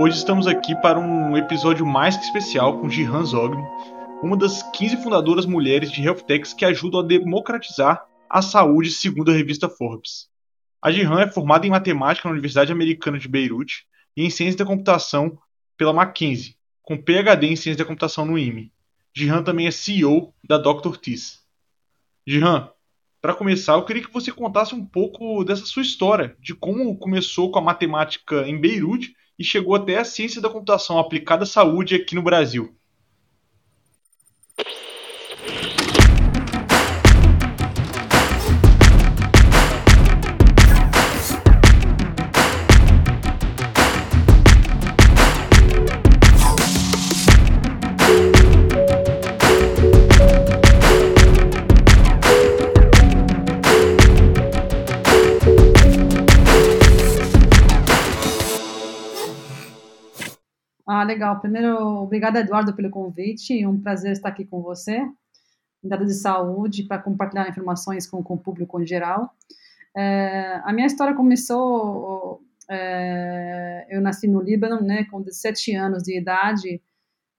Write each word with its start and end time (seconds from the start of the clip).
Hoje 0.00 0.16
estamos 0.16 0.46
aqui 0.46 0.80
para 0.80 0.96
um 0.96 1.36
episódio 1.36 1.84
mais 1.84 2.16
que 2.16 2.22
especial 2.22 2.78
com 2.78 2.88
Jihan 2.88 3.24
Zogby, 3.24 3.60
uma 4.22 4.36
das 4.36 4.62
15 4.70 5.02
fundadoras 5.02 5.44
mulheres 5.44 5.90
de 5.90 6.00
health 6.00 6.20
techs 6.24 6.54
que 6.54 6.64
ajudam 6.64 7.00
a 7.00 7.02
democratizar 7.02 8.06
a 8.30 8.40
saúde, 8.40 8.92
segundo 8.92 9.32
a 9.32 9.34
revista 9.34 9.68
Forbes. 9.68 10.28
A 10.80 10.92
Jihan 10.92 11.22
é 11.22 11.26
formada 11.26 11.66
em 11.66 11.70
matemática 11.70 12.28
na 12.28 12.32
Universidade 12.32 12.70
Americana 12.70 13.18
de 13.18 13.26
Beirute 13.26 13.88
e 14.16 14.24
em 14.24 14.30
ciência 14.30 14.58
da 14.58 14.64
computação 14.64 15.36
pela 15.76 15.92
Mackenzie, 15.92 16.54
com 16.80 16.96
PhD 16.96 17.48
em 17.48 17.56
ciência 17.56 17.78
da 17.78 17.84
computação 17.84 18.24
no 18.24 18.38
IME. 18.38 18.72
Jihan 19.12 19.42
também 19.42 19.66
é 19.66 19.72
CEO 19.72 20.32
da 20.44 20.58
Dr. 20.58 20.96
Tis. 20.96 21.40
Jihan, 22.24 22.70
para 23.20 23.34
começar, 23.34 23.72
eu 23.72 23.84
queria 23.84 24.04
que 24.04 24.14
você 24.14 24.30
contasse 24.30 24.76
um 24.76 24.86
pouco 24.86 25.42
dessa 25.42 25.66
sua 25.66 25.82
história, 25.82 26.36
de 26.38 26.54
como 26.54 26.96
começou 26.96 27.50
com 27.50 27.58
a 27.58 27.62
matemática 27.62 28.46
em 28.46 28.60
Beirute 28.60 29.18
e 29.38 29.44
chegou 29.44 29.74
até 29.74 29.98
a 29.98 30.04
ciência 30.04 30.40
da 30.40 30.50
computação 30.50 30.98
aplicada 30.98 31.44
à 31.44 31.46
saúde 31.46 31.94
aqui 31.94 32.14
no 32.14 32.22
Brasil. 32.22 32.77
Ah, 60.98 61.04
legal. 61.04 61.38
Primeiro, 61.38 61.76
obrigada, 62.02 62.40
Eduardo, 62.40 62.74
pelo 62.74 62.90
convite. 62.90 63.62
É 63.62 63.68
um 63.68 63.80
prazer 63.80 64.10
estar 64.10 64.30
aqui 64.30 64.44
com 64.44 64.60
você, 64.60 65.08
dado 65.80 66.04
de 66.04 66.12
saúde, 66.12 66.82
para 66.82 66.98
compartilhar 67.00 67.48
informações 67.48 68.04
com, 68.04 68.20
com, 68.20 68.34
o 68.34 68.38
público 68.38 68.80
em 68.80 68.86
geral. 68.86 69.30
É, 69.96 70.60
a 70.64 70.72
minha 70.72 70.88
história 70.88 71.14
começou. 71.14 72.42
É, 72.68 73.86
eu 73.88 74.00
nasci 74.00 74.26
no 74.26 74.40
Líbano, 74.42 74.80
né, 74.82 75.04
com 75.04 75.22
17 75.22 75.72
anos 75.76 76.02
de 76.02 76.18
idade. 76.18 76.82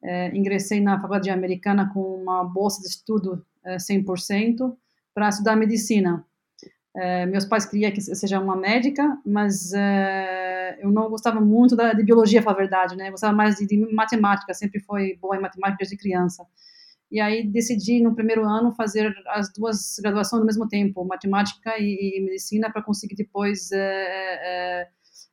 É, 0.01 0.33
ingressei 0.33 0.79
na 0.79 0.95
faculdade 0.95 1.29
americana 1.29 1.91
com 1.94 1.99
uma 1.99 2.41
bolsa 2.45 2.81
de 2.81 2.88
estudo 2.88 3.45
100% 3.67 4.71
é, 4.71 4.75
para 5.13 5.27
estudar 5.27 5.57
medicina. 5.57 6.25
É, 6.95 7.25
meus 7.25 7.44
pais 7.44 7.66
queriam 7.66 7.91
que 7.91 7.99
eu 7.99 8.16
seja 8.16 8.39
uma 8.39 8.55
médica, 8.55 9.19
mas 9.25 9.73
é, 10.70 10.86
eu 10.86 10.92
não 10.92 11.09
gostava 11.09 11.39
muito 11.42 11.75
da, 11.75 11.94
de 11.94 12.03
biologia, 12.03 12.42
para 12.42 12.52
a 12.52 12.56
verdade, 12.56 12.95
né? 12.95 13.08
Eu 13.08 13.12
gostava 13.12 13.34
mais 13.36 13.56
de, 13.56 13.66
de, 13.66 13.78
matemática, 13.94 14.53
sempre 14.53 14.80
foi 14.80 15.17
boa 15.22 15.36
em 15.38 15.42
matemática 15.42 15.78
desde 15.80 15.98
criança. 15.98 16.45
E 17.12 17.20
aí 17.20 17.48
decidi, 17.48 18.02
no 18.02 18.14
primeiro 18.16 18.45
ano, 18.45 18.72
fazer 18.73 19.14
as 19.28 19.52
duas 19.52 19.97
graduações 20.00 20.42
ao 20.42 20.45
mesmo 20.45 20.67
tempo, 20.67 21.03
matemática 21.06 21.78
e, 21.80 22.17
e 22.17 22.22
medicina, 22.22 22.72
para 22.72 22.84
conseguir 22.84 23.16
depois, 23.16 23.72
é, 23.72 24.88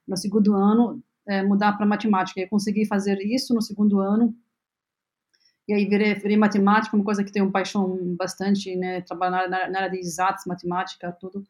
no 0.09 0.17
segundo 0.17 0.55
ano, 0.55 1.03
mudar 1.47 1.73
para 1.77 1.85
matemática. 1.85 2.41
Eu 2.41 2.49
consegui 2.49 2.87
fazer 2.87 3.19
isso 3.21 3.53
no 3.53 3.61
segundo 3.61 3.99
ano, 4.01 4.35
e 5.69 5.75
aí 5.75 5.85
virei, 5.85 6.15
virei 6.15 6.37
matemática, 6.37 6.95
uma 6.95 7.05
coisa 7.05 7.25
que 7.25 7.33
tenho 7.33 7.51
paixão 7.51 8.15
bastante, 8.17 8.77
né, 8.77 9.01
trabalhar 9.01 9.49
na, 9.49 9.69
na 9.69 9.79
área 9.81 9.91
de 9.91 9.99
exatos, 9.99 10.45
matemática, 10.47 11.11
tudo. 11.21 11.45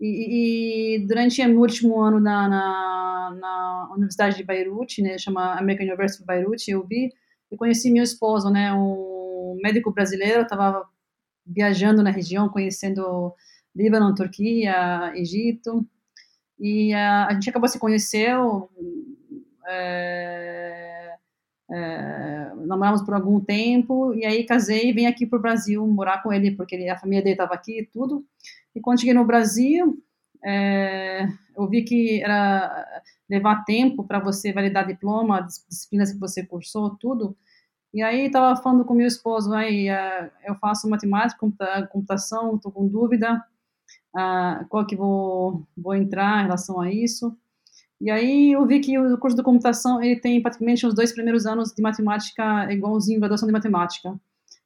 E, 0.00 1.04
durante 1.06 1.44
o 1.46 1.60
último 1.60 2.00
ano 2.00 2.18
na, 2.18 2.48
na, 2.48 3.36
na, 3.38 3.90
Universidade 3.92 4.36
de 4.36 4.42
Beirute, 4.42 5.02
né, 5.02 5.18
chama 5.18 5.58
American 5.58 5.86
University 5.86 6.22
of 6.22 6.26
Beirute, 6.26 6.70
eu 6.70 6.86
vi, 6.86 7.12
e 7.50 7.56
conheci 7.56 7.90
meu 7.90 8.02
esposo, 8.02 8.48
né, 8.48 8.72
um 8.72 9.58
médico 9.62 9.92
brasileiro, 9.92 10.42
estava 10.42 10.88
viajando 11.44 12.02
na 12.02 12.10
região, 12.10 12.48
conhecendo 12.48 13.34
Líbano, 13.76 14.14
Turquia, 14.14 15.12
Egito, 15.14 15.86
e 16.58 16.94
a, 16.94 17.26
a 17.26 17.34
gente 17.34 17.50
acabou 17.50 17.68
se 17.68 17.78
conheceu, 17.78 18.70
é, 19.68 21.14
é, 21.70 22.52
namoramos 22.66 23.02
por 23.02 23.12
algum 23.12 23.38
tempo, 23.38 24.14
e 24.14 24.24
aí 24.24 24.44
casei 24.44 24.88
e 24.88 24.92
vim 24.92 25.04
aqui 25.04 25.26
para 25.26 25.38
o 25.38 25.42
Brasil 25.42 25.86
morar 25.86 26.22
com 26.22 26.32
ele, 26.32 26.52
porque 26.52 26.74
ele, 26.74 26.88
a 26.88 26.98
família 26.98 27.22
dele 27.22 27.34
estava 27.34 27.54
aqui 27.54 27.80
e 27.80 27.86
tudo, 27.86 28.24
e 28.74 28.80
quando 28.80 29.00
cheguei 29.00 29.14
no 29.14 29.24
Brasil, 29.24 30.02
é, 30.44 31.26
eu 31.56 31.68
vi 31.68 31.82
que 31.82 32.22
era 32.22 33.02
levar 33.28 33.64
tempo 33.64 34.04
para 34.04 34.18
você 34.18 34.52
validar 34.52 34.86
diploma, 34.86 35.42
disciplinas 35.42 36.12
que 36.12 36.18
você 36.18 36.44
cursou, 36.44 36.96
tudo. 36.96 37.36
E 37.92 38.02
aí 38.02 38.26
estava 38.26 38.60
falando 38.60 38.84
com 38.84 38.94
meu 38.94 39.06
esposo, 39.06 39.52
aí 39.52 39.88
é, 39.88 40.30
eu 40.44 40.54
faço 40.56 40.88
matemática, 40.88 41.38
computação, 41.90 42.56
estou 42.56 42.70
com 42.70 42.86
dúvida, 42.86 43.44
uh, 44.14 44.64
qual 44.68 44.86
que 44.86 44.96
vou 44.96 45.66
vou 45.76 45.94
entrar 45.94 46.40
em 46.40 46.44
relação 46.44 46.80
a 46.80 46.92
isso. 46.92 47.36
E 48.00 48.10
aí 48.10 48.52
eu 48.52 48.66
vi 48.66 48.80
que 48.80 48.98
o 48.98 49.18
curso 49.18 49.36
de 49.36 49.42
computação 49.42 50.02
ele 50.02 50.20
tem 50.20 50.40
praticamente 50.40 50.86
os 50.86 50.94
dois 50.94 51.12
primeiros 51.12 51.46
anos 51.46 51.72
de 51.72 51.82
matemática 51.82 52.72
igualzinho 52.72 53.20
graduação 53.20 53.46
de 53.46 53.52
matemática. 53.52 54.18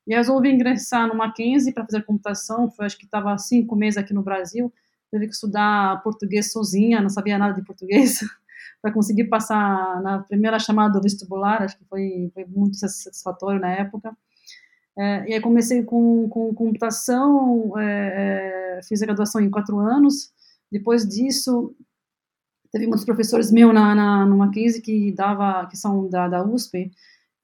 E 0.06 0.14
resolvi 0.14 0.50
ingressar 0.50 1.08
no 1.08 1.14
Mackenzie 1.14 1.72
para 1.72 1.84
fazer 1.84 2.02
computação, 2.04 2.70
foi, 2.70 2.86
acho 2.86 2.98
que 2.98 3.06
estava 3.06 3.36
cinco 3.38 3.74
meses 3.74 3.96
aqui 3.96 4.12
no 4.12 4.22
Brasil, 4.22 4.72
teve 5.10 5.26
que 5.26 5.34
estudar 5.34 6.02
português 6.02 6.52
sozinha, 6.52 7.00
não 7.00 7.08
sabia 7.08 7.38
nada 7.38 7.54
de 7.54 7.64
português, 7.64 8.20
para 8.82 8.92
conseguir 8.92 9.24
passar 9.24 10.02
na 10.02 10.18
primeira 10.18 10.58
chamada 10.58 10.92
do 10.92 11.02
vestibular, 11.02 11.62
acho 11.62 11.78
que 11.78 11.84
foi, 11.84 12.30
foi 12.34 12.44
muito 12.44 12.76
satisfatório 12.76 13.60
na 13.60 13.70
época. 13.70 14.14
É, 14.96 15.28
e 15.30 15.34
aí 15.34 15.40
comecei 15.40 15.82
com, 15.82 16.28
com 16.28 16.54
computação, 16.54 17.78
é, 17.78 18.78
é, 18.78 18.80
fiz 18.86 19.02
a 19.02 19.06
graduação 19.06 19.40
em 19.40 19.50
quatro 19.50 19.78
anos, 19.78 20.32
depois 20.70 21.08
disso 21.08 21.74
teve 22.70 22.86
muitos 22.86 23.04
professores 23.04 23.52
meus 23.52 23.72
na, 23.72 23.94
na, 23.94 24.26
no 24.26 24.36
Mackenzie 24.36 24.82
que 24.82 25.12
dava, 25.12 25.66
que 25.66 25.76
são 25.76 26.08
da, 26.08 26.28
da 26.28 26.44
USP, 26.44 26.90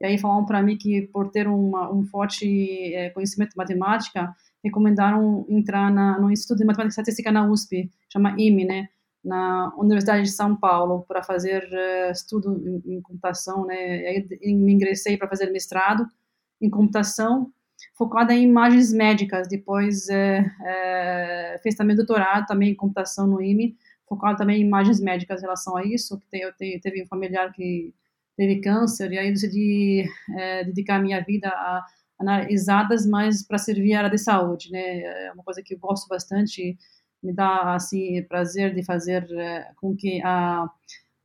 e 0.00 0.06
aí 0.06 0.18
falaram 0.18 0.46
para 0.46 0.62
mim 0.62 0.76
que 0.76 1.02
por 1.02 1.30
ter 1.30 1.46
uma, 1.46 1.92
um 1.92 2.02
forte 2.04 2.94
é, 2.94 3.10
conhecimento 3.10 3.50
de 3.50 3.56
matemática, 3.56 4.34
recomendaram 4.64 5.44
entrar 5.48 5.90
na, 5.90 6.18
no 6.18 6.30
Instituto 6.30 6.58
de 6.58 6.64
Matemática 6.64 7.00
e 7.00 7.02
Estatística 7.02 7.32
na 7.32 7.46
USP, 7.46 7.90
chama 8.10 8.34
IME, 8.38 8.64
né, 8.64 8.88
na 9.22 9.72
Universidade 9.76 10.22
de 10.22 10.30
São 10.30 10.56
Paulo, 10.56 11.04
para 11.06 11.22
fazer 11.22 11.62
uh, 11.64 12.10
estudo 12.10 12.62
em, 12.66 12.96
em, 12.96 13.00
computação, 13.02 13.66
né, 13.66 14.02
e 14.02 14.38
aí 14.42 14.54
me 14.54 14.72
ingressei 14.72 15.16
para 15.16 15.28
fazer 15.28 15.50
mestrado 15.50 16.06
em 16.60 16.70
computação, 16.70 17.52
focada 17.94 18.34
em 18.34 18.42
imagens 18.42 18.92
médicas, 18.92 19.48
depois 19.48 20.08
é, 20.08 20.44
é, 20.62 21.60
fez 21.62 21.74
também 21.74 21.96
doutorado 21.96 22.46
também 22.46 22.70
em 22.70 22.74
computação 22.74 23.26
no 23.26 23.42
IME, 23.42 23.76
focado 24.06 24.38
também 24.38 24.60
em 24.60 24.66
imagens 24.66 25.00
médicas 25.00 25.40
em 25.40 25.44
relação 25.44 25.76
a 25.76 25.84
isso, 25.84 26.18
que 26.30 26.38
eu 26.38 26.52
tenho, 26.54 26.80
teve 26.80 27.02
um 27.02 27.06
familiar 27.06 27.52
que 27.52 27.94
teve 28.40 28.58
câncer, 28.62 29.12
e 29.12 29.18
aí 29.18 29.30
decidi 29.30 30.08
é, 30.34 30.64
dedicar 30.64 30.96
a 30.96 31.02
minha 31.02 31.20
vida 31.20 31.46
a 31.48 31.84
analisadas, 32.18 33.06
mas 33.06 33.46
para 33.46 33.58
servir 33.58 33.92
a 33.94 33.98
área 33.98 34.10
de 34.10 34.16
saúde, 34.16 34.70
né? 34.70 35.00
É 35.26 35.32
uma 35.32 35.42
coisa 35.42 35.62
que 35.62 35.74
eu 35.74 35.78
gosto 35.78 36.08
bastante, 36.08 36.76
me 37.22 37.34
dá, 37.34 37.74
assim, 37.74 38.22
prazer 38.22 38.74
de 38.74 38.82
fazer 38.82 39.26
é, 39.32 39.70
com 39.76 39.94
que 39.94 40.22
a, 40.22 40.66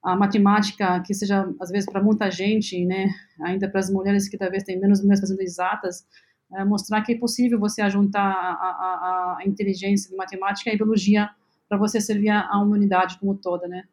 a 0.03 0.15
matemática, 0.17 1.01
que 1.05 1.13
seja, 1.13 1.49
às 1.61 1.69
vezes, 1.69 1.89
para 1.89 2.03
muita 2.03 2.29
gente, 2.29 2.85
né? 2.85 3.07
Ainda 3.45 3.69
para 3.69 3.79
as 3.79 3.89
mulheres 3.89 4.27
que 4.27 4.37
talvez 4.37 4.63
têm 4.63 4.77
menos 4.77 4.99
mulheres 5.01 5.21
fazendo 5.21 5.41
exatas, 5.41 6.05
é, 6.53 6.65
mostrar 6.65 7.01
que 7.01 7.13
é 7.13 7.17
possível 7.17 7.57
você 7.57 7.89
juntar 7.89 8.21
a, 8.21 8.25
a, 8.25 9.37
a 9.39 9.45
inteligência 9.45 10.09
de 10.09 10.17
matemática 10.17 10.69
e 10.69 10.77
biologia 10.77 11.29
para 11.69 11.77
você 11.77 12.01
servir 12.01 12.29
a 12.29 12.61
humanidade 12.61 13.17
como 13.19 13.35
toda, 13.35 13.69
né? 13.69 13.83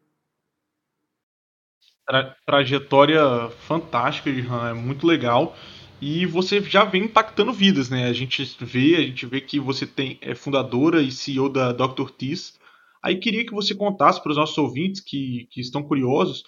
Tra 2.05 2.35
trajetória 2.45 3.49
fantástica 3.67 4.31
de 4.31 4.41
Han, 4.41 4.69
é 4.69 4.73
muito 4.73 5.05
legal. 5.07 5.55
E 6.01 6.25
você 6.25 6.61
já 6.61 6.83
vem 6.83 7.05
impactando 7.05 7.53
vidas, 7.53 7.89
né? 7.89 8.05
A 8.05 8.13
gente 8.13 8.43
vê, 8.59 8.95
a 8.97 9.01
gente 9.01 9.25
vê 9.25 9.39
que 9.39 9.59
você 9.59 9.87
tem, 9.87 10.17
é 10.21 10.35
fundadora 10.35 11.01
e 11.01 11.11
CEO 11.11 11.47
da 11.49 11.71
Dr. 11.71 12.09
Tis. 12.17 12.59
Aí 13.01 13.17
queria 13.17 13.45
que 13.45 13.53
você 13.53 13.73
contasse 13.73 14.21
para 14.21 14.31
os 14.31 14.37
nossos 14.37 14.57
ouvintes 14.57 15.01
que, 15.01 15.47
que 15.49 15.61
estão 15.61 15.83
curiosos 15.83 16.43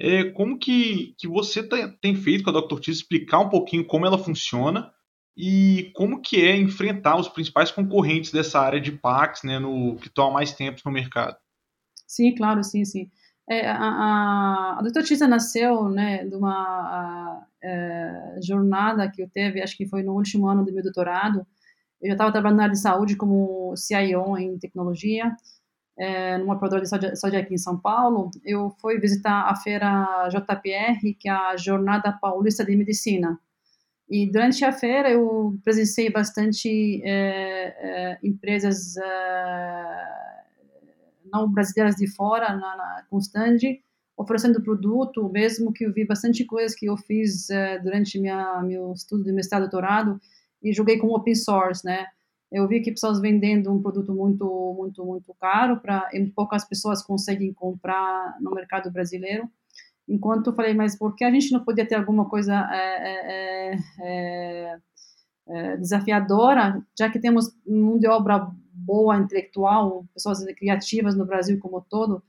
é, 0.00 0.24
como 0.30 0.58
que, 0.58 1.14
que 1.18 1.26
você 1.26 1.62
tá, 1.62 1.88
tem 2.00 2.14
feito 2.14 2.44
com 2.44 2.50
a 2.50 2.60
Dr. 2.60 2.78
Tis, 2.78 2.98
explicar 2.98 3.40
um 3.40 3.48
pouquinho 3.48 3.84
como 3.84 4.06
ela 4.06 4.16
funciona 4.16 4.92
e 5.36 5.90
como 5.94 6.20
que 6.20 6.44
é 6.44 6.56
enfrentar 6.56 7.16
os 7.16 7.28
principais 7.28 7.70
concorrentes 7.70 8.30
dessa 8.30 8.60
área 8.60 8.80
de 8.80 8.92
Pax, 8.92 9.42
né, 9.42 9.58
no, 9.58 9.96
que 9.96 10.08
estão 10.08 10.28
há 10.28 10.32
mais 10.32 10.52
tempo 10.52 10.80
no 10.84 10.92
mercado. 10.92 11.36
Sim, 12.06 12.34
claro, 12.34 12.62
sim, 12.62 12.84
sim. 12.84 13.10
É, 13.50 13.66
a, 13.66 13.76
a, 13.76 14.78
a 14.78 14.82
doutora 14.82 15.06
Tisa 15.06 15.26
nasceu 15.26 15.88
né, 15.88 16.24
de 16.26 16.34
uma 16.34 16.52
a, 16.52 17.46
é, 17.62 18.38
jornada 18.42 19.10
que 19.10 19.22
eu 19.22 19.28
teve, 19.30 19.62
acho 19.62 19.76
que 19.76 19.86
foi 19.86 20.02
no 20.02 20.14
último 20.14 20.46
ano 20.48 20.64
do 20.64 20.72
meu 20.72 20.82
doutorado. 20.82 21.46
Eu 22.00 22.08
já 22.08 22.14
estava 22.14 22.32
trabalhando 22.32 22.58
na 22.58 22.64
área 22.64 22.74
de 22.74 22.80
saúde 22.80 23.16
como 23.16 23.74
CIO 23.76 24.36
em 24.38 24.58
tecnologia. 24.58 25.34
é, 25.98 26.38
numa 26.38 26.54
operadora 26.54 26.82
de 26.82 26.88
saúde, 26.88 27.16
saúde 27.16 27.36
aqui 27.36 27.54
em 27.54 27.58
São 27.58 27.78
Paulo, 27.78 28.30
eu 28.44 28.70
fui 28.80 28.98
visitar 29.00 29.50
a 29.50 29.56
feira 29.56 30.28
JPR, 30.30 31.14
que 31.18 31.28
é 31.28 31.32
a 31.32 31.56
Jornada 31.56 32.12
Paulista 32.12 32.64
de 32.64 32.76
Medicina. 32.76 33.38
E 34.08 34.30
durante 34.30 34.64
a 34.64 34.72
feira 34.72 35.10
eu 35.10 35.58
presenciei 35.64 36.10
bastante 36.10 37.02
é, 37.04 38.14
é, 38.14 38.18
empresas 38.22 38.96
é, 38.96 40.08
não 41.32 41.50
brasileiras 41.50 41.96
de 41.96 42.06
fora 42.06 42.54
na, 42.54 42.76
na, 42.76 43.04
com 43.08 43.18
oferecendo 44.16 44.62
produto, 44.62 45.28
mesmo 45.28 45.72
que 45.72 45.84
eu 45.84 45.92
vi 45.92 46.04
bastante 46.04 46.44
coisas 46.44 46.76
que 46.76 46.86
eu 46.86 46.96
fiz 46.96 47.48
é, 47.50 47.78
durante 47.78 48.18
minha 48.18 48.60
meu 48.62 48.92
estudo 48.92 49.22
de 49.22 49.32
mestrado 49.32 49.62
e 49.62 49.64
doutorado 49.70 50.20
e 50.60 50.72
joguei 50.72 50.98
como 50.98 51.14
open 51.14 51.36
source, 51.36 51.84
né? 51.84 52.04
Eu 52.50 52.66
vi 52.66 52.80
que 52.80 52.90
pessoas 52.90 53.20
vendendo 53.20 53.70
um 53.70 53.80
produto 53.80 54.12
muito, 54.12 54.74
muito, 54.76 55.04
muito 55.04 55.34
caro 55.34 55.80
para 55.80 56.08
poucas 56.34 56.64
pessoas 56.66 57.02
conseguem 57.02 57.52
comprar 57.52 58.36
no 58.40 58.50
mercado 58.52 58.90
brasileiro. 58.90 59.48
Enquanto 60.08 60.48
eu 60.48 60.56
falei, 60.56 60.72
mas 60.72 60.96
por 60.96 61.14
que 61.14 61.24
a 61.24 61.30
gente 61.30 61.52
não 61.52 61.62
podia 61.62 61.86
ter 61.86 61.96
alguma 61.96 62.28
coisa 62.28 62.54
é, 62.72 63.74
é, 63.74 64.78
é 65.48 65.76
desafiadora, 65.76 66.82
já 66.98 67.10
que 67.10 67.18
temos 67.18 67.54
mão 67.66 67.98
de 67.98 68.08
obra 68.08 68.50
boa, 68.88 69.18
intelectual, 69.18 70.06
pessoas 70.14 70.42
criativas 70.56 71.14
no 71.14 71.26
Brasil 71.26 71.58
como 71.60 71.82
todo, 71.82 72.22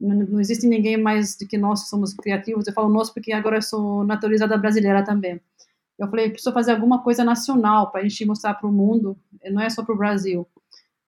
não, 0.00 0.16
não 0.16 0.40
existe 0.40 0.66
ninguém 0.66 0.96
mais 0.96 1.36
do 1.36 1.46
que 1.46 1.58
nós 1.58 1.82
que 1.82 1.90
somos 1.90 2.14
criativos. 2.14 2.66
Eu 2.66 2.72
falo 2.72 2.88
nós 2.88 3.10
porque 3.10 3.32
agora 3.32 3.58
eu 3.58 3.62
sou 3.62 4.04
naturalizada 4.04 4.56
brasileira 4.56 5.04
também. 5.04 5.38
Eu 5.98 6.08
falei, 6.08 6.30
preciso 6.30 6.52
fazer 6.52 6.72
alguma 6.72 7.02
coisa 7.02 7.24
nacional 7.24 7.90
para 7.90 8.00
a 8.00 8.04
gente 8.04 8.24
mostrar 8.24 8.54
para 8.54 8.68
o 8.68 8.72
mundo, 8.72 9.18
não 9.50 9.60
é 9.60 9.68
só 9.68 9.84
para 9.84 9.94
o 9.94 9.98
Brasil. 9.98 10.46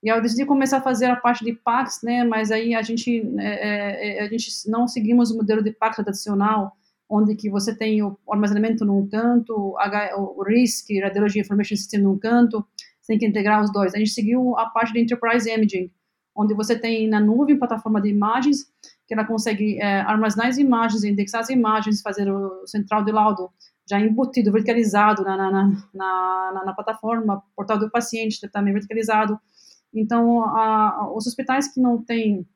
E 0.03 0.09
eu 0.09 0.21
decidi 0.21 0.45
começar 0.45 0.79
a 0.79 0.83
fazer 0.83 1.07
a 1.07 1.17
parte 1.17 1.45
de 1.45 1.53
Pax, 1.53 2.01
né? 2.03 2.25
Mas 2.25 2.51
aí 2.51 2.75
a 2.75 2.83
gente 2.83 3.23
é, 3.39 4.19
é, 4.19 4.23
a 4.23 4.29
gente 4.29 4.51
não 4.69 4.89
seguimos 4.89 5.31
o 5.31 5.37
modelo 5.37 5.63
de 5.63 5.71
Pax 5.71 5.97
tradicional, 5.97 6.73
onde 7.09 7.37
que 7.37 7.49
você 7.49 7.75
tem 7.75 8.03
o 8.03 8.17
armazenamento 8.29 8.85
num 8.85 9.07
canto, 9.07 9.77
o 10.17 10.43
RISC, 10.43 11.01
Radiology 11.01 11.41
Information 11.41 11.77
System 11.77 12.03
num 12.03 12.19
canto, 12.19 12.65
tem 13.07 13.19
que 13.19 13.27
integrar 13.27 13.63
os 13.63 13.73
dois. 13.73 13.95
A 13.95 13.99
gente 13.99 14.11
seguiu 14.11 14.57
a 14.57 14.67
parte 14.67 14.93
de 14.93 15.01
Enterprise 15.01 15.49
Imaging, 15.49 15.91
onde 16.35 16.55
você 16.55 16.79
tem 16.79 17.09
na 17.09 17.21
nuvem 17.21 17.59
plataforma 17.59 18.01
de 18.01 18.09
imagens, 18.09 18.65
que 19.07 19.15
ela 19.15 19.25
consegue 19.25 19.79
é, 19.81 20.01
armazenar 20.03 20.49
as 20.49 20.59
imagens, 20.59 21.03
indexar 21.03 21.41
as 21.41 21.51
imagens, 21.51 22.01
fazer 22.01 22.31
o 22.31 22.67
central 22.67 23.05
de 23.05 23.11
laudo 23.11 23.51
já 23.89 23.99
embutido, 24.01 24.53
verticalizado 24.53 25.25
na, 25.25 25.37
na, 25.37 25.51
na, 25.51 25.73
na, 25.93 26.65
na 26.67 26.73
plataforma, 26.73 27.43
portal 27.57 27.77
do 27.77 27.91
paciente 27.91 28.49
também 28.49 28.73
verticalizado. 28.73 29.39
Então, 29.93 30.45
a, 30.45 31.13
os 31.13 31.27
hospitais 31.27 31.67
que 31.67 31.81
não 31.81 32.01
têm 32.01 32.47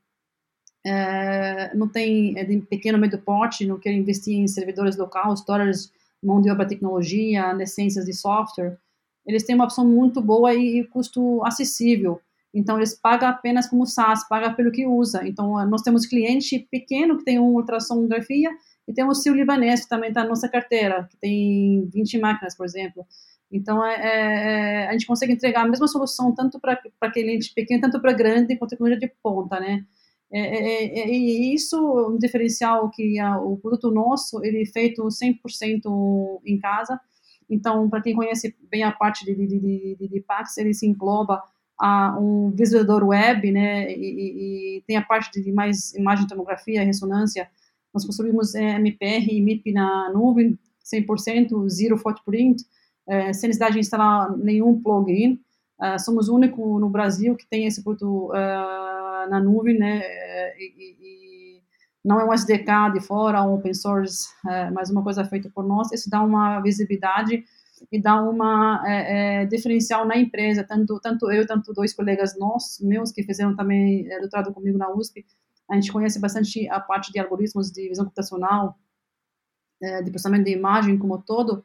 é, 0.87 1.75
não 1.75 1.89
tem 1.89 2.39
é 2.39 2.45
de 2.45 2.61
pequeno 2.61 2.99
médio 2.99 3.19
porte, 3.19 3.67
não 3.67 3.79
querem 3.79 4.01
investir 4.01 4.39
em 4.39 4.47
servidores 4.47 4.97
locais, 4.97 5.41
storage, 5.41 5.89
mão 6.23 6.41
de 6.41 6.51
obra, 6.51 6.69
tecnologia, 6.69 7.53
licenças 7.53 8.05
de 8.05 8.13
software, 8.13 8.79
eles 9.27 9.43
têm 9.45 9.55
uma 9.55 9.65
opção 9.65 9.87
muito 9.87 10.21
boa 10.21 10.55
e 10.55 10.85
custo 10.85 11.45
acessível. 11.45 12.21
Então, 12.53 12.77
eles 12.77 12.95
pagam 12.95 13.29
apenas 13.29 13.67
como 13.67 13.85
SaaS, 13.85 14.29
pagam 14.29 14.55
pelo 14.55 14.71
que 14.71 14.87
usa. 14.87 15.27
Então, 15.27 15.67
nós 15.69 15.83
temos 15.83 16.07
cliente 16.07 16.67
pequeno 16.71 17.19
que 17.19 17.25
tem 17.25 17.39
uma 17.39 17.51
ultrassonografia 17.51 18.51
e 18.87 18.93
temos 18.93 19.19
o 19.19 19.23
CIO 19.23 19.35
libanês, 19.35 19.83
que 19.83 19.89
também 19.89 20.11
está 20.11 20.23
na 20.23 20.29
nossa 20.29 20.49
carteira, 20.49 21.09
que 21.11 21.17
tem 21.17 21.89
20 21.93 22.19
máquinas, 22.19 22.57
por 22.57 22.65
exemplo. 22.65 23.05
Então, 23.51 23.85
é, 23.85 23.95
é, 23.95 24.89
a 24.89 24.93
gente 24.93 25.07
consegue 25.07 25.33
entregar 25.33 25.63
a 25.63 25.69
mesma 25.69 25.89
solução 25.89 26.33
tanto 26.35 26.61
para 26.61 27.11
cliente 27.13 27.53
pequeno, 27.55 27.83
tanto 27.83 28.01
para 28.01 28.13
grande, 28.13 28.57
com 28.57 28.67
tecnologia 28.67 28.99
de 28.99 29.13
ponta, 29.23 29.59
né? 29.59 29.85
É, 30.33 30.41
é, 30.41 30.85
é, 30.85 30.99
é 31.01 31.11
e 31.11 31.55
isso 31.55 31.77
é 31.77 32.09
um 32.09 32.19
diferencial 32.19 32.91
que 32.91 33.19
a, 33.19 33.39
o 33.39 33.57
produto 33.57 33.91
nosso, 33.91 34.45
ele 34.45 34.63
é 34.63 34.67
feito 34.67 35.03
100% 35.03 36.41
em 36.45 36.59
casa. 36.59 37.01
Então, 37.49 37.89
para 37.89 38.01
quem 38.01 38.15
conhece 38.15 38.55
bem 38.71 38.83
a 38.83 38.93
parte 38.93 39.25
de, 39.25 39.35
de, 39.35 39.59
de, 39.97 40.09
de, 40.09 40.21
Pax, 40.21 40.57
ele 40.59 40.75
se 40.75 40.87
engloba 40.87 41.43
a 41.79 42.17
um 42.19 42.51
visualizador 42.51 43.05
web, 43.05 43.51
né? 43.51 43.93
E, 43.93 43.97
e, 43.97 44.77
e 44.79 44.83
tem 44.87 44.97
a 44.97 45.03
parte 45.03 45.43
de 45.43 45.53
mais 45.53 45.95
imagem, 45.95 46.27
tomografia, 46.27 46.85
ressonância, 46.85 47.49
nós 47.93 48.05
construímos 48.05 48.55
é, 48.55 48.77
MPR 48.77 49.29
e 49.31 49.41
MIP 49.41 49.73
na 49.73 50.11
nuvem, 50.13 50.59
100%, 50.85 51.69
zero 51.69 51.97
footprint, 51.97 52.63
é, 53.07 53.33
sem 53.33 53.49
necessidade 53.49 53.75
de 53.75 53.81
instalar 53.81 54.37
nenhum 54.37 54.81
plugin. 54.83 55.41
Uh, 55.81 55.99
somos 55.99 56.29
o 56.29 56.37
único 56.37 56.79
no 56.79 56.89
Brasil 56.89 57.35
que 57.35 57.47
tem 57.49 57.67
esse 57.67 57.83
produto 57.83 58.31
uh, 58.31 59.29
na 59.29 59.41
nuvem, 59.41 59.77
né? 59.77 60.03
E, 60.57 60.73
e, 60.79 61.04
não 62.05 62.21
é 62.21 62.25
um 62.25 62.33
SDK 62.33 62.93
de 62.93 63.01
fora, 63.01 63.43
um 63.43 63.55
open 63.55 63.73
source, 63.73 64.29
uh, 64.45 64.73
mas 64.73 64.91
uma 64.91 65.03
coisa 65.03 65.25
feita 65.25 65.51
por 65.55 65.65
nós. 65.65 65.91
Isso 65.91 66.11
dá 66.11 66.23
uma 66.23 66.61
visibilidade 66.61 67.45
e 67.91 68.01
dá 68.01 68.21
uma 68.21 68.83
é, 68.87 69.43
é, 69.43 69.47
diferencial 69.47 70.07
na 70.07 70.17
empresa. 70.17 70.65
Tanto 70.65 71.01
tanto 71.01 71.31
eu, 71.31 71.47
tanto 71.47 71.73
dois 71.73 71.95
colegas 71.95 72.39
nossos, 72.39 72.81
meus 72.81 73.11
que 73.11 73.23
fizeram 73.23 73.57
também 73.57 74.11
é, 74.11 74.21
doutorado 74.21 74.53
comigo 74.53 74.77
na 74.77 74.91
USP, 74.91 75.25
a 75.71 75.75
gente 75.75 75.91
conhece 75.93 76.21
bastante 76.21 76.69
a 76.69 76.79
parte 76.79 77.11
de 77.11 77.19
algoritmos 77.19 77.71
de 77.71 77.89
visão 77.89 78.05
computacional, 78.05 78.79
é, 79.83 80.03
de 80.03 80.11
processamento 80.11 80.45
de 80.45 80.53
imagem 80.53 80.99
como 80.99 81.23
todo, 81.23 81.65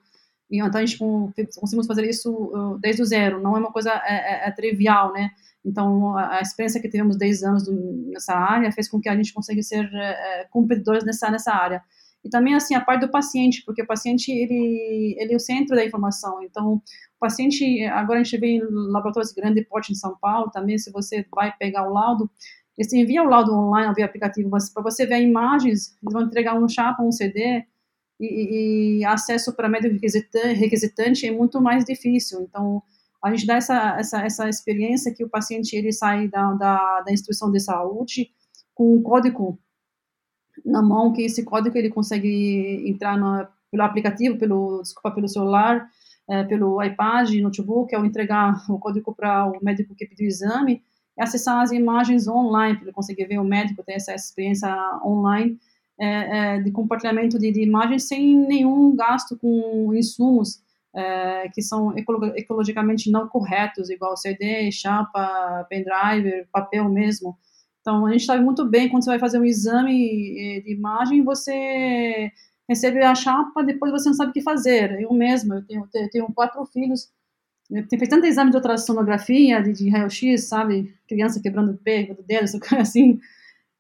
então 0.58 0.82
a 0.82 0.86
gente 0.86 0.98
conseguimos 0.98 1.86
fazer 1.86 2.10
isso 2.10 2.32
uh, 2.32 2.78
desde 2.80 3.02
o 3.02 3.06
zero, 3.06 3.42
não 3.42 3.56
é 3.56 3.60
uma 3.60 3.72
coisa 3.72 3.92
é, 3.92 4.46
é, 4.46 4.48
é 4.48 4.52
trivial, 4.52 5.14
né? 5.14 5.30
Então, 5.64 6.18
a, 6.18 6.40
experiência 6.42 6.82
que 6.82 6.90
tivemos 6.90 7.18
10 7.18 7.44
anos 7.44 7.68
nessa 8.08 8.34
área 8.34 8.72
fez 8.72 8.88
com 8.90 9.00
que 9.00 9.10
a 9.10 9.16
gente 9.16 9.34
consiga 9.34 9.62
ser 9.62 9.90
é, 9.94 10.48
competidores 10.50 11.04
nessa, 11.04 11.30
nessa 11.30 11.54
área. 11.54 11.84
E 12.24 12.30
também, 12.30 12.56
assim, 12.56 12.76
a 12.76 12.82
parte 12.82 13.02
do 13.02 13.12
paciente, 13.12 13.64
porque 13.66 13.82
o 13.82 13.88
paciente, 13.88 14.32
ele, 14.32 15.16
ele 15.20 15.34
é 15.34 15.36
o 15.36 15.40
centro 15.40 15.76
da 15.76 15.86
informação. 15.86 16.42
Então, 16.42 16.76
o 16.76 17.20
paciente, 17.20 17.84
agora 17.86 18.20
a 18.20 18.24
gente 18.24 18.40
vê 18.40 18.48
em 18.48 18.62
laboratórios 18.62 19.34
de 19.34 19.42
grande 19.42 19.64
porte 19.66 19.92
em 19.92 19.96
São 19.96 20.18
Paulo, 20.20 20.50
também, 20.50 20.78
se 20.78 20.92
você 20.92 21.26
vai 21.34 21.54
pegar 21.58 21.88
o 21.88 21.94
laudo, 21.94 22.30
eles 22.78 22.92
enviam 22.94 23.26
o 23.26 23.30
laudo 23.30 23.54
online 23.54 23.94
via 23.94 24.06
aplicativo, 24.06 24.50
para 24.50 24.84
você 24.84 25.06
ver 25.06 25.22
imagens, 25.22 25.98
eles 26.02 26.14
vão 26.14 26.24
entregar 26.24 26.56
um 26.56 26.68
chapa, 26.68 27.04
um 27.04 27.12
CD, 27.12 27.66
e, 28.20 29.00
e 29.00 29.06
acesso 29.06 29.54
para 29.56 29.70
médico 29.70 29.96
requisitante, 29.96 31.26
é 31.26 31.32
muito 31.32 31.62
mais 31.62 31.86
difícil. 31.86 32.42
Então, 32.42 32.84
a 33.24 33.32
gente 33.32 33.46
dá 33.46 33.56
essa, 33.56 33.98
essa, 34.00 34.22
essa 34.22 34.50
experiência 34.50 35.14
que 35.14 35.24
o 35.24 35.30
paciente 35.30 35.76
ele 35.76 35.92
sai 35.92 36.28
da, 36.28 36.54
da, 36.54 37.02
da 37.02 37.12
instituição 37.12 37.52
de 37.52 37.60
saúde 37.60 38.32
com 38.74 38.96
um 38.96 39.02
código 39.02 39.60
na 40.66 40.82
mão, 40.82 41.14
que 41.14 41.24
esse 41.24 41.44
código 41.44 41.78
ele 41.78 41.90
consegue 41.90 42.84
entrar 42.86 43.18
no, 43.18 43.48
pelo 43.72 43.84
aplicativo, 43.84 44.38
pelo, 44.38 44.82
desculpa, 44.82 45.12
pelo 45.12 45.28
celular, 45.28 45.90
é, 46.30 46.44
pelo 46.44 46.82
iPad, 46.84 47.30
notebook, 47.36 47.94
ao 47.96 48.06
entregar 48.06 48.70
o 48.70 48.78
código 48.78 49.14
para 49.14 49.46
o 49.48 49.64
médico 49.64 49.96
que 49.96 50.06
pediu 50.06 50.26
o 50.26 50.30
exame, 50.30 50.82
acessar 51.18 51.62
as 51.62 51.72
imagens 51.72 52.28
online, 52.28 52.76
para 52.76 52.86
ele 52.86 52.94
conseguir 52.94 53.26
ver 53.26 53.40
o 53.40 53.44
médico, 53.44 53.84
ter 53.84 53.94
essa 53.94 54.14
experiência 54.14 54.74
online 55.04 55.60
é, 56.00 56.56
é, 56.56 56.60
de 56.60 56.72
compartilhamento 56.72 57.38
de, 57.38 57.52
de, 57.52 57.62
imagens 57.62 58.08
sem 58.08 58.36
nenhum 58.36 58.96
gasto 58.96 59.38
com 59.38 59.94
insumos 59.94 60.62
é, 60.96 61.50
que 61.50 61.62
são 61.62 61.94
ecologicamente 62.36 63.12
não 63.12 63.28
corretos, 63.28 63.90
igual 63.90 64.18
CD, 64.18 64.72
chapa, 64.72 65.66
pendrive, 65.70 66.48
papel 66.52 66.90
mesmo. 66.90 67.38
Então, 67.82 68.06
a 68.06 68.12
gente 68.12 68.26
sabe 68.26 68.44
muito 68.44 68.66
bem 68.66 68.90
quando 68.90 69.04
você 69.04 69.12
vai 69.12 69.20
fazer 69.20 69.40
um 69.40 69.46
exame 69.46 70.62
de 70.64 70.74
imagem, 70.74 71.24
você 71.24 72.32
recebe 72.68 73.04
a 73.04 73.16
chapa, 73.16 73.64
depois 73.64 73.92
você 73.92 74.10
não 74.10 74.16
sabe 74.16 74.32
o 74.32 74.34
que 74.34 74.42
fazer. 74.42 75.00
Eu 75.02 75.14
mesma, 75.14 75.56
eu 75.56 75.66
tenho, 75.66 75.90
eu 75.94 76.10
tenho 76.10 76.34
quatro 76.34 76.66
filhos, 76.66 77.10
tem 77.70 78.00
feito 78.00 78.10
tanto 78.10 78.26
exame 78.26 78.52
de 78.52 78.58
ultrassonografia, 78.58 79.62
de, 79.62 79.74
de 79.74 79.90
raio-x, 79.90 80.46
sabe? 80.46 80.96
Criança 81.08 81.42
quebrando 81.42 81.72
o 81.72 81.78
pé, 81.78 82.16
o 82.18 82.24
dedo, 82.24 82.44
essa 82.44 82.60
coisa 82.60 82.82
assim. 82.82 83.20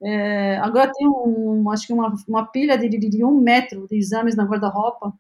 É, 0.02 0.58
agora 0.58 0.92
tem 0.94 1.08
um, 1.08 1.70
acho 1.72 1.86
que 1.86 1.94
uma, 1.94 2.14
uma 2.28 2.46
pilha 2.46 2.78
de, 2.78 2.88
de, 2.88 3.10
de 3.10 3.24
um 3.24 3.40
metro 3.40 3.88
de 3.88 3.98
exames 3.98 4.36
na 4.36 4.46
guarda-roupa. 4.46 5.14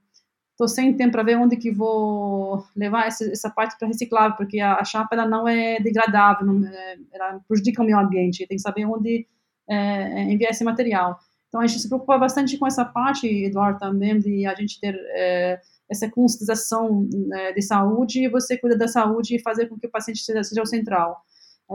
Estou 0.52 0.68
sem 0.68 0.94
tempo 0.96 1.14
para 1.14 1.24
ver 1.24 1.38
onde 1.38 1.56
que 1.58 1.72
vou 1.72 2.66
levar 2.76 3.08
essa, 3.08 3.26
essa 3.32 3.50
parte 3.50 3.78
para 3.78 3.88
reciclar, 3.88 4.36
porque 4.36 4.60
a, 4.60 4.76
a, 4.76 4.84
chapa 4.84 5.16
ela 5.16 5.26
não 5.26 5.48
é 5.48 5.80
degradável, 5.80 6.46
não, 6.46 6.68
é, 6.68 6.98
ela 7.14 7.40
prejudica 7.48 7.82
o 7.82 7.86
meio 7.86 8.00
ambiente. 8.00 8.46
Tem 8.48 8.58
que 8.58 8.62
saber 8.62 8.86
onde 8.86 9.28
é, 9.70 10.24
enviar 10.24 10.52
esse 10.52 10.64
material. 10.64 11.18
Então 11.48 11.62
a 11.62 11.68
gente 11.68 11.82
se 11.82 11.88
preocupa 11.88 12.18
bastante 12.18 12.58
com 12.58 12.68
essa 12.68 12.86
parte, 12.86 13.28
Eduardo, 13.28 13.80
também 13.80 14.20
de 14.20 14.46
a 14.46 14.54
gente 14.56 14.80
ter 14.80 14.96
é, 15.14 15.60
essa 15.90 16.10
conscientização 16.10 17.08
né, 17.12 17.52
de 17.54 17.62
saúde 17.62 18.24
e 18.24 18.30
você 18.30 18.58
cuida 18.58 18.78
da 18.78 18.88
saúde 18.88 19.36
e 19.36 19.42
fazer 19.42 19.68
com 19.68 19.78
que 19.78 19.88
o 19.88 19.92
paciente 19.92 20.20
seja, 20.20 20.44
seja 20.44 20.62
o 20.62 20.66
central 20.66 21.24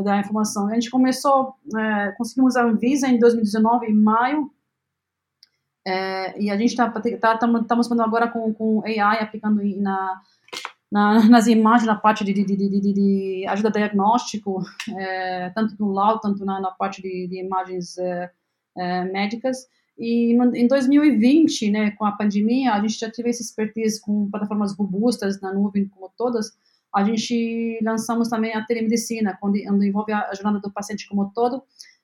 da 0.02 0.18
informação. 0.18 0.68
A 0.68 0.74
gente 0.74 0.90
começou, 0.90 1.54
é, 1.76 2.12
conseguimos 2.12 2.56
a 2.56 2.64
Anvisa 2.64 3.06
em 3.08 3.18
2019, 3.18 3.86
em 3.86 3.94
maio, 3.94 4.50
é, 5.86 6.40
e 6.40 6.50
a 6.50 6.56
gente 6.56 6.70
está 6.70 6.88
tá, 6.88 7.36
tá, 7.36 7.60
estamos 7.60 7.88
falando 7.88 8.06
agora 8.06 8.28
com, 8.28 8.52
com 8.54 8.82
AI 8.84 9.18
aplicando 9.20 9.62
na, 9.80 10.20
na, 10.90 11.28
nas 11.28 11.46
imagens, 11.46 11.86
na 11.86 11.96
parte 11.96 12.24
de, 12.24 12.32
de, 12.32 12.44
de, 12.44 12.92
de 12.92 13.46
ajuda 13.48 13.70
diagnóstico, 13.70 14.62
é, 14.96 15.50
tanto 15.50 15.76
no 15.78 15.92
laudo, 15.92 16.20
tanto 16.20 16.44
na, 16.44 16.60
na 16.60 16.70
parte 16.70 17.02
de, 17.02 17.38
imagens 17.38 17.98
é, 17.98 18.30
é, 18.76 19.04
médicas. 19.04 19.68
E 19.98 20.34
no, 20.34 20.56
em 20.56 20.66
2020, 20.66 21.70
né, 21.70 21.90
com 21.92 22.04
a 22.04 22.12
pandemia, 22.12 22.72
a 22.72 22.80
gente 22.80 22.98
já 22.98 23.10
teve 23.10 23.28
esse 23.30 23.42
expertise 23.42 24.00
com 24.00 24.30
plataformas 24.30 24.74
robustas 24.76 25.40
na 25.40 25.52
nuvem, 25.52 25.86
como 25.88 26.10
todas. 26.16 26.56
A 26.94 27.02
gente 27.02 27.80
lançamos 27.82 28.28
também 28.28 28.54
a 28.54 28.64
telemedicina, 28.64 29.36
onde, 29.42 29.68
onde 29.70 29.88
envolve 29.88 30.12
a 30.12 30.32
jornada 30.34 30.60
do 30.60 30.72
paciente 30.72 31.08
como 31.08 31.32
todo, 31.34 31.62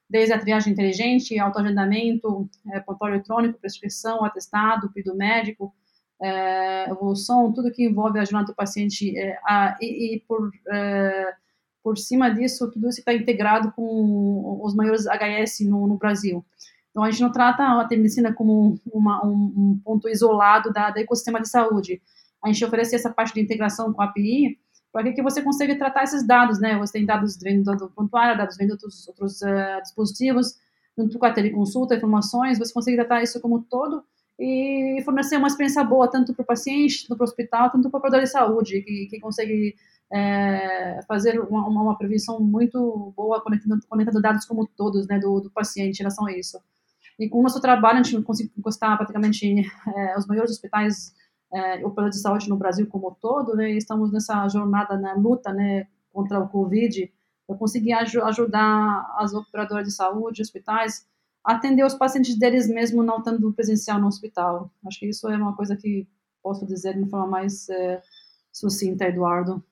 desde 0.09 0.33
a 0.33 0.39
triagem 0.41 0.73
inteligente, 0.73 1.39
autoagendamento, 1.39 2.51
é, 2.73 2.81
portal 2.81 3.09
eletrônico, 3.09 3.61
prescrição, 3.61 4.25
atestado, 4.25 4.91
pedido 4.93 5.17
médico, 5.17 5.73
é, 6.21 6.91
evolução, 6.91 7.53
tudo 7.53 7.71
que 7.71 7.85
envolve 7.85 8.19
a 8.19 8.25
jornada 8.25 8.49
do 8.49 8.57
paciente, 8.57 9.17
é, 9.17 9.39
a, 9.45 9.79
e, 9.81 10.17
e, 10.17 10.21
por, 10.21 10.51
é, 10.69 11.35
por 11.83 11.97
cima 11.97 12.29
disso, 12.29 12.69
tudo 12.71 12.89
isso 12.89 12.99
está 12.99 13.15
integrado 13.15 13.73
com 13.73 14.61
os 14.63 14.75
maiores 14.75 15.05
HS 15.07 15.61
no, 15.61 15.87
no, 15.87 15.97
Brasil. 15.97 16.45
Então, 16.91 17.05
a 17.05 17.11
gente 17.11 17.23
não 17.23 17.31
trata 17.31 17.63
a 17.63 17.85
telemedicina 17.85 18.35
como 18.35 18.81
uma, 18.93 19.25
um, 19.25 19.53
um, 19.57 19.81
ponto 19.85 20.09
isolado 20.09 20.73
da, 20.73 20.91
da 20.91 21.01
ecossistema 21.01 21.41
de 21.41 21.49
saúde. 21.49 22.03
A 22.45 22.49
gente 22.49 22.65
oferece 22.65 22.97
essa 22.97 23.11
parte 23.11 23.33
de 23.33 23.41
integração 23.41 23.93
com 23.93 24.03
a 24.03 24.07
API, 24.07 24.59
para 24.93 25.13
que, 25.13 25.23
você 25.23 25.43
consiga 25.43 25.77
tratar 25.77 26.05
esses 26.05 26.27
dados, 26.27 26.61
né? 26.61 26.77
Você 26.79 26.95
tem 26.95 27.07
dados 27.07 27.39
vindo 27.41 27.77
do 27.77 27.91
prontuário, 27.91 28.37
dados 28.37 28.57
vindo 28.57 28.77
de 28.77 28.85
outros, 28.85 29.43
uh, 29.43 29.83
dispositivos, 29.83 30.59
junto 30.99 31.19
com 31.19 31.27
a 31.27 31.33
teleconsulta, 31.33 31.95
informações, 31.95 32.59
você 32.59 32.73
consegue 32.73 32.97
tratar 32.97 33.23
isso 33.23 33.41
como 33.41 33.63
todo 33.63 34.05
e 34.39 35.03
fornecer 35.05 35.37
uma 35.37 35.49
experiência 35.49 35.85
boa 35.85 36.11
tanto 36.11 36.33
para 36.33 36.43
o 36.43 36.47
paciente, 36.47 37.07
tanto 37.07 37.19
para 37.19 37.25
o 37.25 37.29
hospital, 37.29 37.71
tanto 37.71 37.91
para 37.91 37.99
o 37.99 38.01
provedor 38.01 38.21
de 38.21 38.27
saúde, 38.27 38.81
que, 38.81 39.07
que 39.07 39.21
consegue 39.21 39.77
é, 40.11 41.01
fazer 41.07 41.39
uma, 41.39 41.69
uma, 41.69 41.97
prevenção 41.97 42.41
muito 42.41 43.13
boa 43.15 43.41
conectando, 43.43 43.81
conectando 43.87 44.21
dados 44.21 44.47
como 44.47 44.67
todos, 44.67 45.07
né, 45.07 45.19
do, 45.19 45.41
do, 45.41 45.51
paciente 45.51 45.97
em 45.97 46.03
relação 46.03 46.27
a 46.27 46.33
isso. 46.33 46.59
E 47.19 47.29
com 47.29 47.39
o 47.39 47.43
nosso 47.43 47.61
trabalho, 47.61 48.01
a 48.01 48.03
gente 48.03 48.23
consegue 48.23 48.51
encostar 48.57 48.97
praticamente 48.97 49.47
é, 49.95 50.19
os 50.19 50.27
maiores 50.27 50.51
hospitais 50.53 51.15
é, 51.53 51.85
operadores 51.85 52.17
de 52.17 52.23
saúde 52.23 52.49
no 52.49 52.57
Brasil 52.57 52.87
como 52.87 53.17
todo, 53.21 53.55
né, 53.55 53.71
estamos 53.73 54.13
nessa 54.13 54.47
jornada, 54.49 54.97
na 54.97 55.15
luta, 55.15 55.53
né, 55.53 55.87
contra 56.13 56.41
o 56.41 56.49
Covid, 56.49 57.13
para 57.47 57.57
conseguir 57.57 57.93
aj 57.93 58.17
ajudar 58.17 59.15
as 59.19 59.33
operadoras 59.33 59.87
de 59.87 59.93
saúde, 59.93 60.43
hospitais, 60.43 61.07
atender 61.45 61.85
os 61.85 61.95
pacientes 61.95 62.39
deles 62.39 62.69
mesmo 62.69 63.03
não 63.03 63.19
estando 63.19 63.53
presencial 63.53 64.01
no 64.01 64.07
hospital. 64.07 64.71
Acho 64.87 65.01
que 65.01 65.07
isso 65.07 65.29
é 65.29 65.37
uma 65.37 65.57
coisa 65.57 65.77
que 65.77 66.07
posso 66.43 66.67
dizer 66.67 66.95
de 66.95 67.01
uma 67.01 67.09
forma 67.09 67.27
mais 67.27 67.69
é, 67.69 68.03
sucinta, 68.53 69.05
Eduardo. 69.05 69.63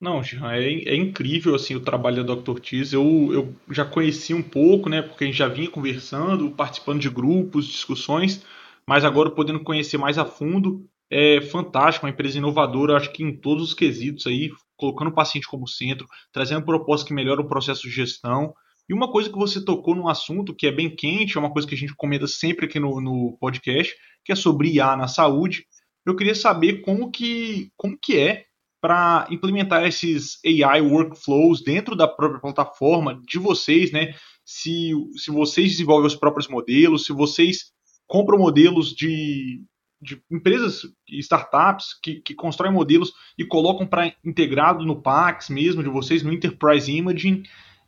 Não, 0.00 0.22
Jean, 0.22 0.52
é, 0.52 0.62
é, 0.62 0.94
incrível 0.94 1.56
assim 1.56 1.74
o 1.74 1.80
trabalho 1.80 2.24
da 2.24 2.34
Dr. 2.34 2.60
Tiz. 2.60 2.92
Eu, 2.92 3.32
eu 3.32 3.54
já 3.70 3.84
conheci 3.84 4.32
um 4.32 4.42
pouco, 4.42 4.88
né? 4.88 5.02
Porque 5.02 5.24
a 5.24 5.26
gente 5.26 5.36
já 5.36 5.48
vinha 5.48 5.70
conversando, 5.70 6.50
participando 6.52 7.00
de 7.00 7.10
grupos, 7.10 7.66
discussões, 7.66 8.44
mas 8.86 9.04
agora 9.04 9.30
podendo 9.30 9.60
conhecer 9.60 9.98
mais 9.98 10.16
a 10.16 10.24
fundo, 10.24 10.88
é 11.10 11.40
fantástico, 11.40 12.06
uma 12.06 12.12
empresa 12.12 12.38
inovadora, 12.38 12.96
acho 12.96 13.12
que 13.12 13.22
em 13.22 13.34
todos 13.34 13.68
os 13.68 13.74
quesitos 13.74 14.26
aí, 14.26 14.50
colocando 14.76 15.08
o 15.08 15.14
paciente 15.14 15.46
como 15.46 15.66
centro, 15.66 16.06
trazendo 16.32 16.64
propostas 16.64 17.06
que 17.06 17.14
melhoram 17.14 17.44
o 17.44 17.48
processo 17.48 17.82
de 17.82 17.90
gestão. 17.90 18.54
E 18.88 18.94
uma 18.94 19.10
coisa 19.10 19.30
que 19.30 19.38
você 19.38 19.62
tocou 19.62 19.94
num 19.94 20.08
assunto 20.08 20.54
que 20.54 20.66
é 20.66 20.72
bem 20.72 20.94
quente, 20.94 21.36
é 21.36 21.40
uma 21.40 21.52
coisa 21.52 21.66
que 21.66 21.74
a 21.74 21.78
gente 21.78 21.94
comenta 21.94 22.26
sempre 22.26 22.66
aqui 22.66 22.78
no, 22.78 23.00
no 23.00 23.36
podcast, 23.40 23.94
que 24.24 24.32
é 24.32 24.36
sobre 24.36 24.68
IA 24.68 24.96
na 24.96 25.08
saúde. 25.08 25.66
Eu 26.04 26.16
queria 26.16 26.34
saber 26.34 26.80
como 26.80 27.10
que, 27.10 27.70
como 27.76 27.98
que 28.00 28.18
é 28.18 28.44
para 28.80 29.26
implementar 29.30 29.84
esses 29.84 30.38
AI 30.44 30.80
workflows 30.80 31.62
dentro 31.62 31.96
da 31.96 32.06
própria 32.06 32.40
plataforma 32.40 33.20
de 33.26 33.38
vocês, 33.38 33.90
né? 33.90 34.14
Se, 34.44 34.92
se 35.16 35.30
vocês 35.30 35.72
desenvolvem 35.72 36.06
os 36.06 36.16
próprios 36.16 36.48
modelos, 36.48 37.04
se 37.04 37.12
vocês 37.12 37.72
compram 38.06 38.38
modelos 38.38 38.94
de, 38.94 39.60
de 40.00 40.22
empresas 40.30 40.82
startups 41.08 41.98
que, 42.00 42.20
que 42.20 42.34
constroem 42.34 42.72
modelos 42.72 43.12
e 43.36 43.44
colocam 43.44 43.86
para 43.86 44.12
integrado 44.24 44.84
no 44.84 45.02
PAX 45.02 45.48
mesmo 45.48 45.82
de 45.82 45.88
vocês, 45.88 46.22
no 46.22 46.32
Enterprise 46.32 46.90
Imaging 46.90 47.42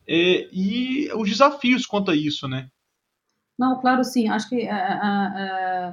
é, 0.09 0.49
e 0.53 1.09
os 1.15 1.29
desafios 1.29 1.87
quanto 1.87 2.11
a 2.11 2.17
isso, 2.17 2.49
né? 2.49 2.69
Não, 3.57 3.81
claro, 3.81 4.03
sim. 4.03 4.29
Acho 4.29 4.49
que 4.49 4.67
uh, 4.67 4.69
uh, 4.69 5.91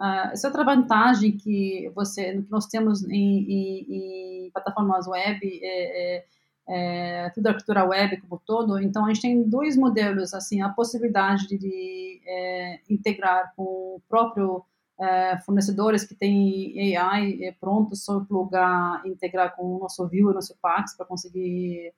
uh, 0.00 0.32
essa 0.32 0.48
outra 0.48 0.64
vantagem 0.64 1.36
que 1.36 1.90
você, 1.94 2.42
que 2.42 2.50
nós 2.50 2.66
temos 2.66 3.04
em, 3.04 3.12
em, 3.12 4.46
em 4.46 4.50
plataformas 4.50 5.06
web, 5.06 5.38
é, 5.62 6.16
é, 6.16 6.24
é, 6.68 7.30
tudo 7.30 7.46
arquitetura 7.46 7.84
web 7.84 8.20
como 8.22 8.40
todo. 8.44 8.78
Então, 8.80 9.04
a 9.04 9.08
gente 9.08 9.22
tem 9.22 9.42
dois 9.42 9.76
modelos, 9.76 10.32
assim, 10.34 10.62
a 10.62 10.70
possibilidade 10.70 11.46
de, 11.46 11.58
de 11.58 12.20
é, 12.26 12.80
integrar 12.88 13.52
com 13.54 13.62
o 13.62 14.02
próprio 14.08 14.64
é, 15.00 15.38
fornecedores 15.40 16.04
que 16.04 16.14
têm 16.14 16.96
AI 16.96 17.44
é, 17.44 17.52
pronto, 17.52 17.96
só 17.96 18.20
plugar, 18.20 19.02
integrar 19.06 19.56
com 19.56 19.76
o 19.76 19.78
nosso 19.78 20.06
View 20.08 20.30
e 20.30 20.34
nosso 20.34 20.56
Pax 20.60 20.96
para 20.96 21.06
conseguir 21.06 21.92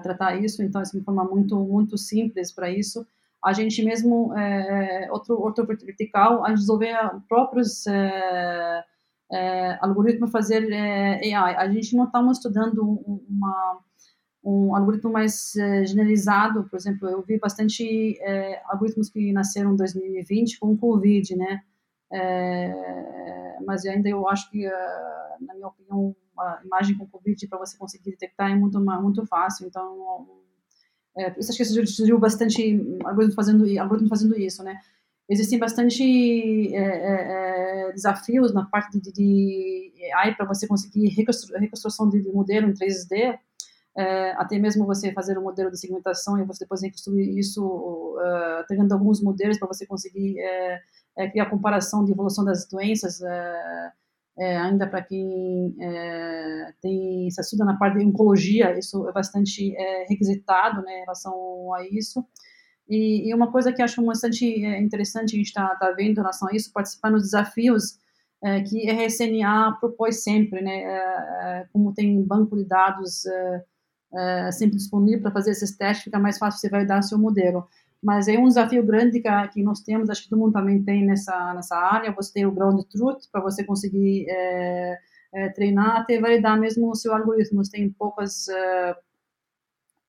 tratar 0.00 0.36
isso, 0.36 0.62
então 0.62 0.80
essa 0.80 0.96
é 0.96 1.00
uma 1.00 1.04
forma 1.04 1.24
muito, 1.24 1.58
muito 1.58 1.98
simples 1.98 2.52
para 2.52 2.70
isso. 2.70 3.04
A 3.44 3.52
gente 3.52 3.82
mesmo, 3.82 4.32
é, 4.38 5.06
é, 5.06 5.12
outro, 5.12 5.40
outro 5.40 5.66
vertical, 5.66 6.44
a 6.44 6.50
gente 6.50 6.58
desenvolver 6.58 6.94
próprios 7.28 7.84
é, 7.88 8.84
é, 9.32 9.78
algoritmos 9.80 10.30
fazer 10.30 10.70
é, 10.70 11.34
AI. 11.34 11.56
A 11.56 11.68
gente 11.68 11.96
não 11.96 12.04
estamos 12.04 12.38
estudando 12.38 12.80
uma, 13.28 13.80
um 14.44 14.76
algoritmo 14.76 15.10
mais 15.10 15.56
é, 15.56 15.84
generalizado, 15.84 16.68
por 16.70 16.76
exemplo, 16.76 17.08
eu 17.08 17.20
vi 17.22 17.36
bastante 17.36 18.16
algoritmos 18.66 19.10
que 19.10 19.32
nasceram 19.32 19.72
em 19.72 19.76
2020 19.76 20.60
com 20.60 20.72
o 20.72 20.78
Covid, 20.78 21.34
né? 21.34 21.62
Mas 23.64 23.84
ainda 23.86 24.08
eu 24.08 24.28
acho 24.28 24.50
que, 24.50 24.66
na 25.40 25.54
minha 25.54 25.68
opinião, 25.68 26.14
a 26.38 26.60
imagem 26.64 26.96
com 26.96 27.06
Covid 27.06 27.46
para 27.48 27.58
você 27.58 27.76
conseguir 27.76 28.10
detectar 28.10 28.50
é 28.50 28.54
muito, 28.54 28.80
muito 28.80 29.26
fácil. 29.26 29.66
Então, 29.66 30.26
é, 31.16 31.30
por 31.30 31.40
isso 31.40 31.50
acho 31.50 31.58
que 31.58 31.86
surgiu 31.86 32.18
bastante 32.18 32.80
algoritmo 33.04 33.34
fazendo, 33.34 33.80
algoritmo 33.80 34.08
fazendo 34.08 34.38
isso, 34.38 34.62
né? 34.62 34.78
Existem 35.28 35.58
bastante 35.58 36.74
é, 36.74 36.78
é, 36.78 37.88
é 37.88 37.92
desafios 37.92 38.52
na 38.52 38.66
parte 38.66 39.00
de, 39.00 39.12
de 39.12 39.92
AI 40.14 40.34
para 40.34 40.46
você 40.46 40.66
conseguir 40.66 41.08
reconstru 41.08 41.58
reconstrução 41.58 42.08
de, 42.08 42.20
de, 42.20 42.30
modelo 42.30 42.68
em 42.68 42.72
3D, 42.72 43.38
é, 43.96 44.32
até 44.32 44.58
mesmo 44.58 44.86
você 44.86 45.12
fazer 45.12 45.38
um 45.38 45.42
modelo 45.42 45.70
de 45.70 45.78
segmentação 45.78 46.38
e 46.38 46.44
você 46.44 46.64
depois 46.64 46.82
reconstruir 46.82 47.38
isso, 47.38 47.64
uh, 47.64 48.64
tendo 48.66 48.92
alguns 48.92 49.22
modelos 49.22 49.58
para 49.58 49.68
você 49.68 49.86
conseguir 49.86 50.38
é, 51.16 51.28
criar 51.28 51.50
comparação 51.50 52.04
de 52.04 52.12
evolução 52.12 52.44
das 52.44 52.66
doenças, 52.66 53.20
é, 54.38 54.56
ainda 54.56 54.86
para 54.86 55.02
quem 55.02 55.76
é, 55.78 56.72
tem 56.80 57.30
se 57.30 57.40
estuda 57.40 57.64
na 57.64 57.76
parte 57.76 57.98
de 57.98 58.04
oncologia, 58.04 58.78
isso 58.78 59.06
é 59.08 59.12
bastante 59.12 59.76
é, 59.76 60.06
requisitado 60.08 60.82
né, 60.82 60.98
em 60.98 61.00
relação 61.00 61.74
a 61.74 61.86
isso. 61.86 62.24
E, 62.88 63.28
e, 63.28 63.34
uma 63.34 63.50
coisa 63.50 63.72
que 63.72 63.82
acho 63.82 64.02
bastante 64.04 64.64
é, 64.64 64.80
interessante 64.80 65.34
a 65.34 65.38
gente 65.38 65.46
está 65.46 65.74
tá 65.76 65.90
vendo 65.92 66.12
em 66.12 66.20
relação 66.20 66.48
a 66.48 66.54
isso, 66.54 66.72
participar 66.72 67.10
nos 67.10 67.22
desafios 67.22 67.98
é, 68.42 68.60
que 68.62 68.90
a 68.90 68.94
RSNA 68.94 69.76
propôs 69.78 70.22
sempre, 70.22 70.60
né, 70.60 70.82
é, 70.82 71.60
é, 71.60 71.66
como 71.72 71.94
tem 71.94 72.22
banco 72.22 72.56
de 72.56 72.64
dados 72.64 73.24
sempre 74.52 74.76
disponível 74.76 75.22
para 75.22 75.30
fazer 75.30 75.52
esses 75.52 75.74
testes, 75.74 76.04
fica 76.04 76.18
mais 76.18 76.36
fácil 76.36 76.60
você 76.60 76.68
validar 76.68 77.02
seu 77.02 77.18
modelo 77.18 77.66
mas 78.02 78.26
é 78.26 78.36
um 78.36 78.48
desafio 78.48 78.84
grande 78.84 79.20
que, 79.20 79.48
que 79.48 79.62
nós 79.62 79.80
temos, 79.80 80.10
acho 80.10 80.24
que 80.24 80.28
todo 80.28 80.40
mundo 80.40 80.52
também 80.52 80.82
tem 80.82 81.06
nessa, 81.06 81.54
nessa 81.54 81.76
área, 81.76 82.12
você 82.12 82.32
tem 82.32 82.44
o 82.44 82.50
ground 82.50 82.80
truth 82.90 83.30
para 83.30 83.40
você 83.40 83.62
conseguir 83.62 84.26
é, 84.28 84.98
é, 85.32 85.48
treinar 85.50 86.00
até 86.00 86.20
validar 86.20 86.58
mesmo 86.58 86.90
o 86.90 86.96
seu 86.96 87.14
algoritmo. 87.14 87.62
Tem 87.70 87.88
poucos 87.90 88.48
é, 88.48 88.96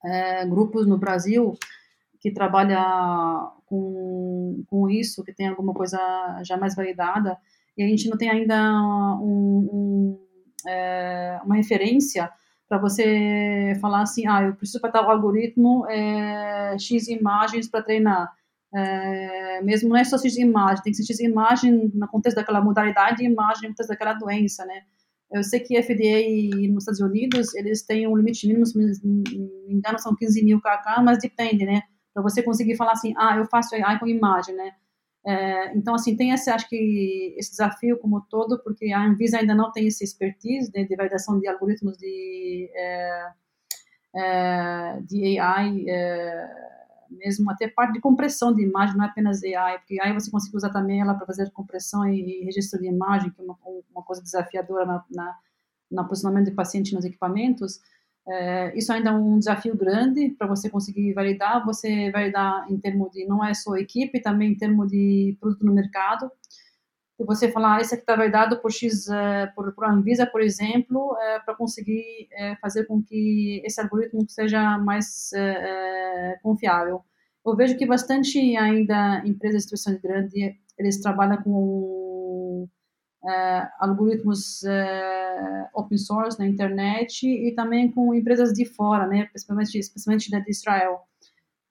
é, 0.06 0.46
grupos 0.48 0.88
no 0.88 0.98
Brasil 0.98 1.54
que 2.20 2.32
trabalha 2.32 3.52
com, 3.66 4.64
com 4.68 4.90
isso, 4.90 5.24
que 5.24 5.34
tem 5.34 5.48
alguma 5.48 5.74
coisa 5.74 6.00
já 6.44 6.58
mais 6.58 6.74
validada, 6.76 7.38
e 7.78 7.84
a 7.84 7.88
gente 7.88 8.10
não 8.10 8.18
tem 8.18 8.30
ainda 8.30 8.56
um, 9.20 9.70
um, 9.72 10.70
é, 10.70 11.40
uma 11.44 11.56
referência 11.56 12.32
para 12.74 12.80
você 12.80 13.78
falar 13.80 14.02
assim, 14.02 14.26
ah, 14.26 14.42
eu 14.42 14.56
preciso 14.56 14.82
para 14.82 14.90
tal 14.90 15.08
algoritmo 15.08 15.86
é, 15.88 16.76
X 16.80 17.08
imagens 17.08 17.70
para 17.70 17.84
treinar. 17.84 18.34
É, 18.74 19.62
mesmo 19.62 19.90
não 19.90 19.96
é 19.96 20.04
só 20.04 20.18
X 20.18 20.36
imagem, 20.38 20.84
tem 20.84 20.92
que 20.92 21.04
ser 21.04 21.14
X 21.14 21.20
imagem 21.20 21.92
no 21.94 22.08
contexto 22.08 22.38
daquela 22.38 22.62
modalidade 22.62 23.22
e 23.22 23.28
imagem 23.28 23.64
no 23.64 23.68
contexto 23.70 23.90
daquela 23.90 24.14
doença, 24.14 24.66
né? 24.66 24.82
Eu 25.32 25.44
sei 25.44 25.60
que 25.60 25.80
FDA 25.80 26.68
nos 26.72 26.84
Estados 26.84 27.02
Unidos, 27.02 27.54
eles 27.54 27.84
têm 27.84 28.08
um 28.08 28.18
limite 28.18 28.48
mínimo, 28.48 28.66
se 28.66 28.76
não 28.76 29.24
me 29.68 29.74
engano, 29.76 30.00
são 30.00 30.16
15 30.16 30.44
mil 30.44 30.60
kk, 30.60 31.04
mas 31.04 31.20
depende, 31.20 31.66
né? 31.66 31.84
Para 32.12 32.24
você 32.24 32.42
conseguir 32.42 32.76
falar 32.76 32.94
assim, 32.94 33.14
ah, 33.16 33.38
eu 33.38 33.46
faço 33.46 33.76
AI 33.76 34.00
com 34.00 34.08
imagem, 34.08 34.56
né? 34.56 34.72
É, 35.26 35.76
então, 35.76 35.96
assim, 35.96 36.18
tem 36.18 36.32
esse, 36.32 36.50
acho 36.50 36.68
que, 36.68 37.34
esse 37.38 37.52
desafio 37.52 37.98
como 37.98 38.22
todo, 38.22 38.60
porque 38.62 38.92
a 38.92 39.02
Anvisa 39.02 39.38
ainda 39.38 39.56
não 39.56 39.72
tem 39.72 39.88
esse 39.88 40.04
expertise 40.04 40.72
né, 40.74 40.84
de 40.84 40.96
validação 40.96 41.40
de 41.40 41.48
algoritmos 41.48 41.98
de, 41.98 42.70
é, 42.74 43.32
é, 44.16 45.00
de 45.02 45.40
AI, 45.40 45.86
é, 45.88 46.50
mesmo 47.10 47.50
até 47.52 47.70
parte 47.70 47.94
de 47.94 48.02
compressão 48.02 48.54
de 48.54 48.64
imagem, 48.64 48.98
não 48.98 49.06
é 49.06 49.08
apenas 49.08 49.42
AI, 49.44 49.80
porque 49.80 50.00
AI 50.02 50.14
você 50.14 50.30
consegue 50.30 50.58
usar 50.58 50.72
também 50.72 51.00
ela 51.00 51.14
para 51.14 51.26
fazer 51.26 51.50
compressão 51.52 52.06
e 52.06 52.44
registro 52.44 52.80
de 52.80 52.88
imagem, 52.88 53.30
que 53.32 53.40
é 53.40 53.44
uma, 53.44 53.58
uma 53.94 54.04
coisa 54.04 54.22
desafiadora 54.22 54.86
na, 54.86 55.06
na, 55.10 55.38
no 55.90 56.08
posicionamento 56.08 56.50
de 56.50 56.56
paciente 56.56 56.94
nos 56.94 57.06
equipamentos, 57.06 57.80
é, 58.28 58.78
isso 58.78 58.92
ainda 58.94 59.10
é 59.10 59.14
um 59.14 59.38
desafio 59.38 59.76
grande 59.76 60.30
para 60.38 60.48
você 60.48 60.70
conseguir 60.70 61.14
validar. 61.14 61.66
Você 61.66 62.10
validar 62.12 62.66
em 62.72 62.78
termos 62.78 63.12
de 63.12 63.26
não 63.26 63.44
é 63.44 63.54
só 63.54 63.76
equipe, 63.76 64.22
também 64.22 64.52
em 64.52 64.58
termos 64.58 64.90
de 64.90 65.38
produto 65.40 65.66
no 65.66 65.74
mercado. 65.74 66.32
E 67.20 67.24
você 67.26 67.52
falar, 67.52 67.78
ah, 67.78 67.82
esse 67.82 67.94
aqui 67.94 68.04
está 68.04 68.16
validado 68.16 68.60
por 68.60 68.72
X, 68.72 69.08
é, 69.08 69.48
por, 69.48 69.74
por 69.74 69.86
Anvisa, 69.86 70.26
por 70.26 70.42
exemplo, 70.42 71.16
é, 71.22 71.40
para 71.40 71.56
conseguir 71.56 72.28
é, 72.32 72.56
fazer 72.56 72.86
com 72.86 73.04
que 73.04 73.62
esse 73.66 73.80
algoritmo 73.80 74.28
seja 74.28 74.78
mais 74.80 75.32
é, 75.34 76.34
é, 76.34 76.40
confiável. 76.42 77.04
Eu 77.46 77.56
vejo 77.56 77.78
que 77.78 77.86
bastante 77.86 78.40
ainda 78.58 79.22
empresas, 79.26 79.64
instituições 79.64 80.02
grandes, 80.02 80.34
eles 80.78 81.02
trabalham 81.02 81.38
com 81.44 81.52
uh, 83.24 83.68
algoritmos 83.80 84.62
uh, 84.64 85.68
open 85.74 85.98
source 85.98 86.38
na 86.38 86.48
internet 86.48 87.26
e 87.26 87.54
também 87.56 87.92
com 87.92 88.14
empresas 88.14 88.54
de 88.54 88.66
fora, 88.66 89.08
né, 89.08 89.26
principalmente, 89.26 89.78
especialmente 89.78 90.30
de 90.30 90.44
Israel, 90.50 91.02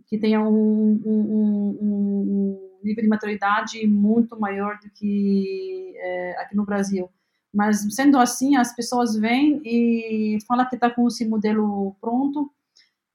que 0.07 0.19
tenham 0.19 0.49
um, 0.53 1.01
um, 1.05 1.79
um, 1.81 2.79
nível 2.83 3.03
de 3.03 3.09
maturidade 3.09 3.87
muito 3.87 4.39
maior 4.39 4.79
do 4.79 4.91
que 4.91 5.95
uh, 5.97 6.41
aqui 6.41 6.57
no 6.57 6.65
Brasil. 6.65 7.09
Mas, 7.55 7.87
sendo 7.95 8.19
assim, 8.19 8.57
as 8.57 8.75
pessoas 8.75 9.15
vêm 9.15 9.61
e 9.65 10.39
falam 10.49 10.67
que 10.69 10.75
está 10.75 10.91
com 10.91 11.07
esse 11.07 11.27
modelo 11.27 11.95
pronto, 12.01 12.51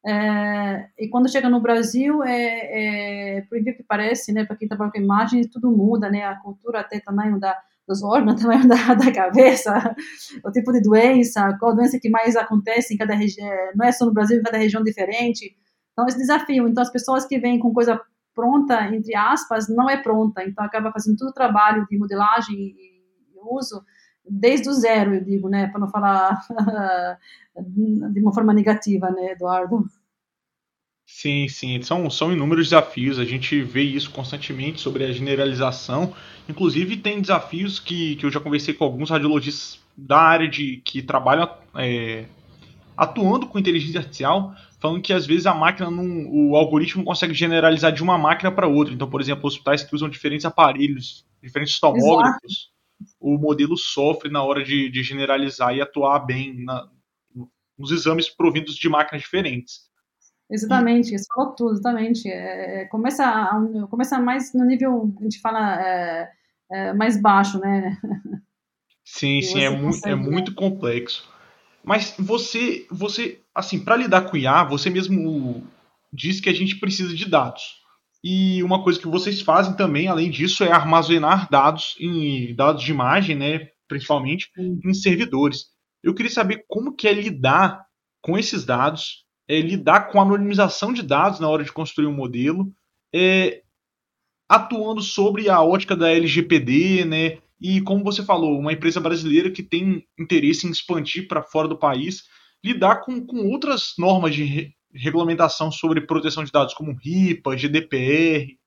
é, 0.05 0.89
e 0.97 1.09
quando 1.09 1.29
chega 1.29 1.49
no 1.49 1.59
Brasil, 1.59 2.23
é, 2.23 3.37
é, 3.37 3.41
por 3.41 3.57
incrível 3.57 3.77
que 3.77 3.83
parece, 3.83 4.31
né, 4.31 4.45
para 4.45 4.55
quem 4.55 4.67
trabalha 4.67 4.91
com 4.91 4.99
imagem, 4.99 5.45
tudo 5.49 5.69
muda, 5.69 6.09
né, 6.09 6.23
a 6.23 6.35
cultura 6.35 6.79
até 6.79 6.99
tamanho 6.99 7.37
da, 7.39 7.59
dos 7.87 8.03
órgãos, 8.03 8.35
tamanho 8.41 8.67
da, 8.67 8.93
da 8.93 9.11
cabeça, 9.11 9.95
o 10.43 10.51
tipo 10.51 10.71
de 10.71 10.81
doença, 10.81 11.55
qual 11.59 11.75
doença 11.75 11.99
que 11.99 12.09
mais 12.09 12.35
acontece 12.35 12.93
em 12.93 12.97
cada 12.97 13.15
região, 13.15 13.49
não 13.75 13.85
é 13.85 13.91
só 13.91 14.05
no 14.05 14.13
Brasil, 14.13 14.39
em 14.39 14.43
cada 14.43 14.57
região 14.57 14.83
diferente. 14.83 15.55
Então, 15.93 16.05
esse 16.07 16.17
desafio. 16.17 16.67
Então, 16.67 16.83
as 16.83 16.91
pessoas 16.91 17.25
que 17.25 17.39
vêm 17.39 17.57
com 17.57 17.73
coisa 17.73 17.99
pronta, 18.35 18.83
entre 18.93 19.15
aspas, 19.15 19.67
não 19.67 19.89
é 19.89 19.97
pronta. 19.97 20.43
Então, 20.43 20.63
acaba 20.63 20.91
fazendo 20.91 21.17
todo 21.17 21.29
o 21.29 21.33
trabalho 21.33 21.87
de 21.89 21.97
modelagem 21.97 22.55
e 22.55 22.97
uso 23.49 23.83
desde 24.29 24.69
o 24.69 24.73
zero, 24.73 25.15
eu 25.15 25.23
digo, 25.23 25.47
né, 25.47 25.67
para 25.67 25.79
não 25.79 25.87
falar 25.87 26.41
de 27.55 28.21
uma 28.21 28.33
forma 28.33 28.53
negativa, 28.53 29.09
né, 29.09 29.31
Eduardo? 29.31 29.85
Sim, 31.09 31.47
sim, 31.47 31.81
são, 31.81 32.09
são 32.09 32.33
inúmeros 32.33 32.65
desafios, 32.65 33.17
a 33.17 33.23
gente 33.23 33.61
vê 33.61 33.81
isso 33.81 34.11
constantemente 34.11 34.81
sobre 34.81 35.05
a 35.05 35.11
generalização. 35.11 36.13
Inclusive, 36.49 36.97
tem 36.97 37.21
desafios 37.21 37.79
que, 37.79 38.17
que 38.17 38.25
eu 38.25 38.29
já 38.29 38.41
conversei 38.41 38.73
com 38.73 38.83
alguns 38.83 39.09
radiologistas 39.09 39.79
da 39.95 40.19
área 40.19 40.49
de 40.49 40.81
que 40.83 41.01
trabalham 41.01 41.49
é, 41.75 42.25
atuando 42.95 43.47
com 43.47 43.57
inteligência 43.57 43.99
artificial, 43.99 44.53
falando 44.81 45.01
que 45.01 45.13
às 45.13 45.25
vezes 45.25 45.45
a 45.45 45.53
máquina 45.53 45.89
não, 45.89 46.27
o 46.29 46.57
algoritmo 46.57 47.05
consegue 47.05 47.33
generalizar 47.33 47.93
de 47.93 48.03
uma 48.03 48.17
máquina 48.17 48.51
para 48.51 48.67
outra. 48.67 48.93
Então, 48.93 49.09
por 49.09 49.21
exemplo, 49.21 49.47
hospitais 49.47 49.83
que 49.83 49.95
usam 49.95 50.09
diferentes 50.09 50.45
aparelhos, 50.45 51.25
diferentes 51.41 51.79
tomógrafos, 51.79 52.69
Exato. 53.01 53.15
o 53.21 53.37
modelo 53.37 53.77
sofre 53.77 54.29
na 54.29 54.43
hora 54.43 54.61
de, 54.61 54.89
de 54.89 55.03
generalizar 55.03 55.73
e 55.73 55.81
atuar 55.81 56.19
bem 56.19 56.65
na, 56.65 56.85
nos 57.77 57.91
exames 57.91 58.27
provindos 58.27 58.75
de 58.75 58.89
máquinas 58.89 59.21
diferentes. 59.21 59.87
Exatamente, 60.49 61.13
isso 61.13 61.25
falou 61.33 61.53
tudo, 61.53 61.73
exatamente. 61.73 62.29
É, 62.29 62.81
é 62.81 62.85
começa, 62.85 63.25
a, 63.25 63.87
começa 63.89 64.17
mais 64.19 64.53
no 64.53 64.65
nível, 64.65 65.13
a 65.19 65.23
gente 65.23 65.39
fala, 65.39 65.81
é, 65.81 66.29
é, 66.71 66.93
mais 66.93 67.21
baixo, 67.21 67.59
né? 67.59 67.97
Sim, 69.03 69.41
sim, 69.41 69.61
é, 69.61 69.69
mu 69.69 69.91
é 70.05 70.15
muito 70.15 70.53
complexo. 70.53 71.27
Mas 71.83 72.13
você, 72.19 72.85
você 72.91 73.41
assim, 73.55 73.79
para 73.79 73.95
lidar 73.95 74.23
com 74.23 74.35
IA, 74.35 74.65
você 74.65 74.89
mesmo 74.89 75.63
disse 76.11 76.41
que 76.41 76.49
a 76.49 76.53
gente 76.53 76.79
precisa 76.79 77.15
de 77.15 77.29
dados. 77.29 77.77
E 78.23 78.61
uma 78.63 78.83
coisa 78.83 78.99
que 78.99 79.07
vocês 79.07 79.41
fazem 79.41 79.75
também, 79.75 80.07
além 80.07 80.29
disso, 80.29 80.63
é 80.63 80.71
armazenar 80.71 81.49
dados 81.49 81.95
em 81.99 82.53
dados 82.55 82.83
de 82.83 82.91
imagem, 82.91 83.35
né, 83.35 83.69
principalmente 83.87 84.49
em 84.57 84.93
servidores. 84.93 85.67
Eu 86.03 86.13
queria 86.13 86.31
saber 86.31 86.65
como 86.67 86.95
que 86.95 87.07
é 87.07 87.13
lidar 87.13 87.85
com 88.21 88.37
esses 88.37 88.65
dados 88.65 89.25
é, 89.47 89.59
lidar 89.61 90.09
com 90.09 90.19
a 90.19 90.23
anonimização 90.23 90.91
de 90.91 91.01
dados 91.01 91.39
na 91.39 91.47
hora 91.47 91.63
de 91.63 91.71
construir 91.71 92.07
um 92.07 92.13
modelo, 92.13 92.71
é, 93.13 93.61
atuando 94.47 95.01
sobre 95.01 95.49
a 95.49 95.61
ótica 95.61 95.95
da 95.95 96.11
LGPD, 96.11 97.05
né? 97.05 97.37
E 97.59 97.81
como 97.81 98.03
você 98.03 98.23
falou, 98.23 98.59
uma 98.59 98.73
empresa 98.73 98.99
brasileira 98.99 99.49
que 99.49 99.63
tem 99.63 100.05
interesse 100.19 100.67
em 100.67 100.71
expandir 100.71 101.27
para 101.27 101.41
fora 101.41 101.67
do 101.67 101.77
país, 101.77 102.23
lidar 102.63 102.97
com, 102.97 103.25
com 103.25 103.49
outras 103.49 103.93
normas 103.97 104.35
de 104.35 104.43
re 104.43 104.77
regulamentação 104.93 105.69
sobre 105.69 106.07
proteção 106.07 106.43
de 106.43 106.51
dados, 106.51 106.73
como 106.73 106.97
RIPA, 106.97 107.55
GDPR. 107.55 108.57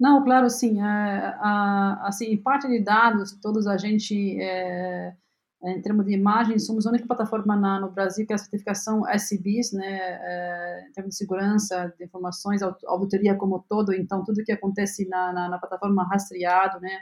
Não, 0.00 0.24
claro, 0.24 0.48
sim. 0.48 0.80
É, 0.80 1.34
a, 1.38 2.06
assim, 2.06 2.34
parte 2.36 2.66
de 2.68 2.80
dados, 2.80 3.32
todos 3.42 3.66
a 3.66 3.76
gente 3.76 4.40
é, 4.40 5.12
em 5.64 5.80
termos 5.80 6.04
de 6.06 6.12
imagem, 6.12 6.58
somos 6.58 6.86
a 6.86 6.90
única 6.90 7.06
plataforma 7.06 7.56
na, 7.56 7.80
no 7.80 7.90
Brasil 7.90 8.26
que 8.26 8.32
é 8.32 8.36
a 8.36 8.38
certificação 8.38 9.08
SBIS, 9.08 9.72
né, 9.72 9.86
é, 9.88 10.86
em 10.88 10.92
termos 10.92 11.14
de 11.14 11.18
segurança 11.18 11.92
de 11.98 12.04
informações, 12.04 12.62
auditoria 12.62 13.34
como 13.34 13.64
todo, 13.68 13.92
então 13.92 14.22
tudo 14.22 14.44
que 14.44 14.52
acontece 14.52 15.08
na, 15.08 15.32
na, 15.32 15.48
na 15.48 15.58
plataforma 15.58 16.04
rastreado, 16.04 16.78
né, 16.80 16.98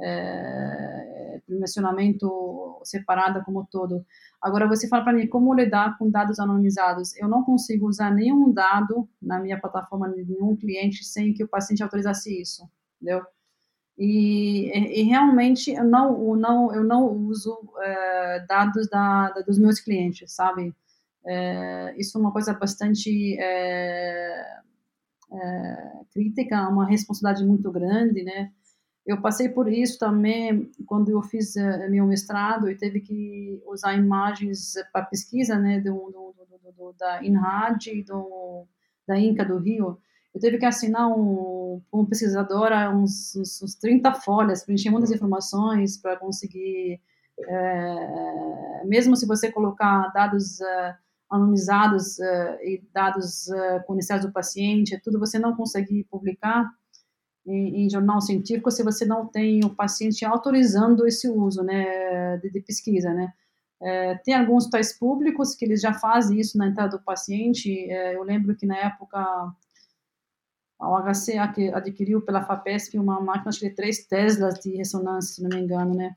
é, 0.00 1.40
dimensionamento 1.48 2.80
separado 2.84 3.42
como 3.44 3.66
todo. 3.70 4.04
Agora, 4.40 4.68
você 4.68 4.86
fala 4.88 5.02
para 5.02 5.12
mim 5.12 5.26
como 5.26 5.52
lidar 5.54 5.98
com 5.98 6.10
dados 6.10 6.38
anonimizados. 6.38 7.16
Eu 7.16 7.28
não 7.28 7.42
consigo 7.42 7.88
usar 7.88 8.14
nenhum 8.14 8.52
dado 8.52 9.08
na 9.20 9.40
minha 9.40 9.60
plataforma 9.60 10.08
de 10.10 10.24
nenhum 10.24 10.56
cliente 10.56 11.04
sem 11.04 11.34
que 11.34 11.42
o 11.42 11.48
paciente 11.48 11.82
autorizasse 11.82 12.40
isso, 12.40 12.68
entendeu? 13.00 13.24
E, 13.98 15.00
e, 15.00 15.02
realmente 15.02 15.72
eu 15.72 15.82
não, 15.82 16.22
eu 16.22 16.36
não, 16.36 16.74
eu 16.74 16.84
não 16.84 17.08
uso 17.08 17.58
é, 17.82 18.46
dados 18.46 18.88
da, 18.88 19.30
da, 19.30 19.40
dos 19.40 19.58
meus 19.58 19.80
clientes, 19.80 20.32
sabe? 20.32 20.72
É, 21.26 21.94
isso 21.98 22.16
é 22.16 22.20
uma 22.20 22.30
coisa 22.30 22.54
bastante 22.54 23.36
é, 23.40 24.60
crítica, 26.12 26.68
uma 26.68 26.86
responsabilidade 26.86 27.44
muito 27.44 27.72
grande, 27.72 28.22
né? 28.22 28.52
Eu 29.04 29.20
passei 29.20 29.48
por 29.48 29.68
isso 29.68 29.98
também 29.98 30.70
quando 30.86 31.10
eu 31.10 31.20
fiz 31.22 31.54
meu 31.90 32.06
mestrado 32.06 32.70
e 32.70 32.76
teve 32.76 33.00
que 33.00 33.60
usar 33.66 33.94
imagens 33.94 34.74
para 34.92 35.06
pesquisa, 35.06 35.58
né, 35.58 35.80
do, 35.80 35.94
do, 36.10 36.34
do, 36.36 36.72
do 36.72 36.92
da 36.92 37.24
INRAD 37.24 38.04
do, 38.04 38.66
da 39.06 39.18
INCA 39.18 39.44
do 39.44 39.58
Rio 39.58 39.98
eu 40.38 40.40
tive 40.40 40.58
que 40.58 40.66
assinar 40.66 41.08
um, 41.08 41.82
um 41.92 42.06
pesquisadora 42.06 42.90
uns, 42.90 43.34
uns, 43.34 43.60
uns 43.60 43.74
30 43.74 44.14
folhas, 44.14 44.64
preencher 44.64 44.88
muitas 44.88 45.10
informações 45.10 45.96
para 45.96 46.16
conseguir, 46.16 47.00
é, 47.40 48.84
mesmo 48.84 49.16
se 49.16 49.26
você 49.26 49.50
colocar 49.50 50.12
dados 50.12 50.60
é, 50.60 50.96
anonimizados 51.28 52.20
é, 52.20 52.58
e 52.64 52.82
dados 52.94 53.50
é, 53.50 53.80
conhecidos 53.80 54.26
do 54.26 54.32
paciente, 54.32 54.94
é 54.94 55.00
tudo 55.00 55.18
você 55.18 55.40
não 55.40 55.56
consegue 55.56 56.04
publicar 56.04 56.70
em, 57.44 57.84
em, 57.84 57.90
jornal 57.90 58.20
científico 58.20 58.70
se 58.70 58.84
você 58.84 59.04
não 59.04 59.26
tem 59.26 59.64
o 59.64 59.74
paciente 59.74 60.24
autorizando 60.24 61.04
esse 61.04 61.28
uso, 61.28 61.64
né, 61.64 62.36
de, 62.36 62.48
de 62.48 62.60
pesquisa, 62.60 63.12
né. 63.12 63.32
É, 63.80 64.14
tem 64.18 64.34
alguns 64.34 64.64
hospitais 64.64 64.96
públicos 64.96 65.54
que 65.54 65.64
eles 65.64 65.80
já 65.80 65.94
fazem 65.94 66.38
isso 66.38 66.58
na 66.58 66.68
entrada 66.68 66.96
do 66.96 67.02
paciente. 67.02 67.70
É, 67.90 68.16
eu 68.16 68.22
lembro 68.24 68.56
que 68.56 68.66
na 68.66 68.76
época 68.76 69.52
a 70.78 70.88
UHC 70.88 71.38
adquiriu 71.74 72.20
pela 72.20 72.42
FAPESP 72.42 72.98
uma 72.98 73.20
máquina 73.20 73.50
de 73.50 73.70
3 73.70 74.06
Teslas 74.06 74.60
de 74.60 74.76
ressonância, 74.76 75.34
se 75.34 75.42
não 75.42 75.50
me 75.50 75.64
engano, 75.64 75.94
né? 75.94 76.14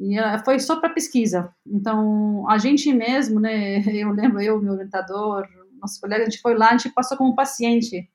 E 0.00 0.16
foi 0.44 0.60
só 0.60 0.78
para 0.78 0.90
pesquisa. 0.90 1.52
Então, 1.66 2.48
a 2.48 2.56
gente 2.58 2.92
mesmo, 2.92 3.40
né? 3.40 3.80
Eu 3.92 4.12
lembro, 4.12 4.40
eu, 4.40 4.60
meu 4.60 4.74
orientador, 4.74 5.46
nosso 5.80 6.00
colega, 6.00 6.22
a 6.22 6.30
gente 6.30 6.40
foi 6.40 6.56
lá, 6.56 6.68
a 6.68 6.76
gente 6.76 6.90
passou 6.90 7.16
como 7.16 7.34
paciente. 7.34 8.08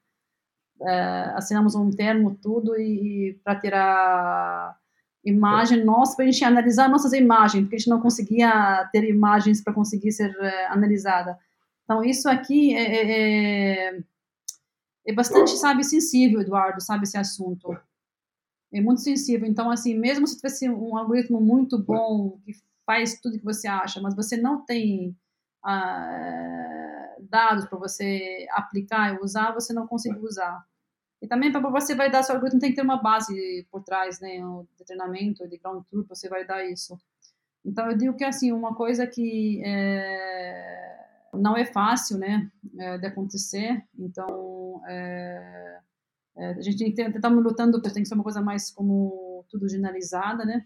É, 0.82 1.32
assinamos 1.36 1.76
um 1.76 1.90
termo, 1.90 2.38
tudo, 2.42 2.78
e, 2.78 3.30
e 3.30 3.34
para 3.44 3.60
tirar 3.60 4.78
imagem 5.24 5.84
nossa, 5.84 6.16
para 6.16 6.26
a 6.26 6.32
gente 6.32 6.44
analisar 6.44 6.90
nossas 6.90 7.14
imagens, 7.14 7.64
porque 7.64 7.76
a 7.76 7.80
gente 7.80 7.90
não 7.90 8.02
conseguia 8.02 8.90
ter 8.92 9.08
imagens 9.08 9.62
para 9.62 9.74
conseguir 9.74 10.12
ser 10.12 10.36
é, 10.40 10.68
analisada. 10.68 11.38
Então, 11.84 12.04
isso 12.04 12.30
aqui 12.30 12.76
é, 12.76 13.90
é, 13.90 14.00
é 15.06 15.12
é 15.12 15.14
bastante, 15.14 15.52
sabe, 15.58 15.84
sensível, 15.84 16.42
Eduardo, 16.42 16.82
sabe, 16.82 17.04
esse 17.04 17.18
assunto. 17.18 17.78
É 18.72 18.82
muito 18.82 19.02
sensível. 19.02 19.48
Então, 19.48 19.70
assim, 19.70 19.98
mesmo 19.98 20.26
se 20.26 20.36
tivesse 20.36 20.70
um 20.70 20.98
algoritmo 20.98 21.40
muito 21.40 21.78
bom, 21.78 22.40
que 22.46 22.54
faz 22.86 23.20
tudo 23.20 23.38
que 23.38 23.46
você 23.46 23.68
acha, 23.68 24.02
mas 24.02 24.16
você 24.16 24.36
não 24.38 24.66
tem 24.66 25.16
ah, 25.64 27.16
dados 27.30 27.66
para 27.66 27.78
você 27.78 28.48
aplicar 28.52 29.14
e 29.14 29.20
usar, 29.20 29.54
você 29.54 29.74
não 29.74 29.88
consegue 29.88 30.20
usar. 30.20 30.66
E 31.22 31.28
também 31.28 31.52
para 31.52 31.62
você 31.62 31.96
vai 31.96 32.12
dar 32.12 32.22
seu 32.24 32.36
algoritmo 32.36 32.60
tem 32.60 32.72
que 32.72 32.76
ter 32.76 32.82
uma 32.82 33.02
base 33.02 33.66
por 33.72 33.82
trás, 33.82 34.20
né, 34.20 34.46
o 34.46 34.68
de 34.78 34.84
treinamento, 34.84 35.48
de 35.48 35.58
ground 35.58 35.84
truth, 35.90 36.08
você 36.10 36.28
vai 36.28 36.46
dar 36.46 36.66
isso. 36.66 37.00
Então 37.64 37.90
eu 37.90 37.98
digo 37.98 38.18
que 38.18 38.26
assim 38.26 38.52
uma 38.52 38.76
coisa 38.76 39.08
que 39.08 39.62
é, 39.64 41.03
não 41.34 41.58
é 41.58 41.66
fácil, 41.66 42.18
né, 42.18 42.52
é, 42.78 42.98
de 42.98 43.06
acontecer. 43.08 43.84
Então 43.98 44.82
é, 44.88 45.80
é 46.38 46.48
a 46.52 46.62
gente 46.62 46.84
está 46.84 47.28
lutando 47.30 47.82
porque 47.82 47.94
tem 47.94 48.04
que 48.04 48.10
ser 48.10 48.16
uma 48.16 48.24
coisa 48.24 48.42
mais 48.42 48.72
como 48.72 49.46
tudo 49.50 49.68
generalizada, 49.70 50.46
né? 50.46 50.66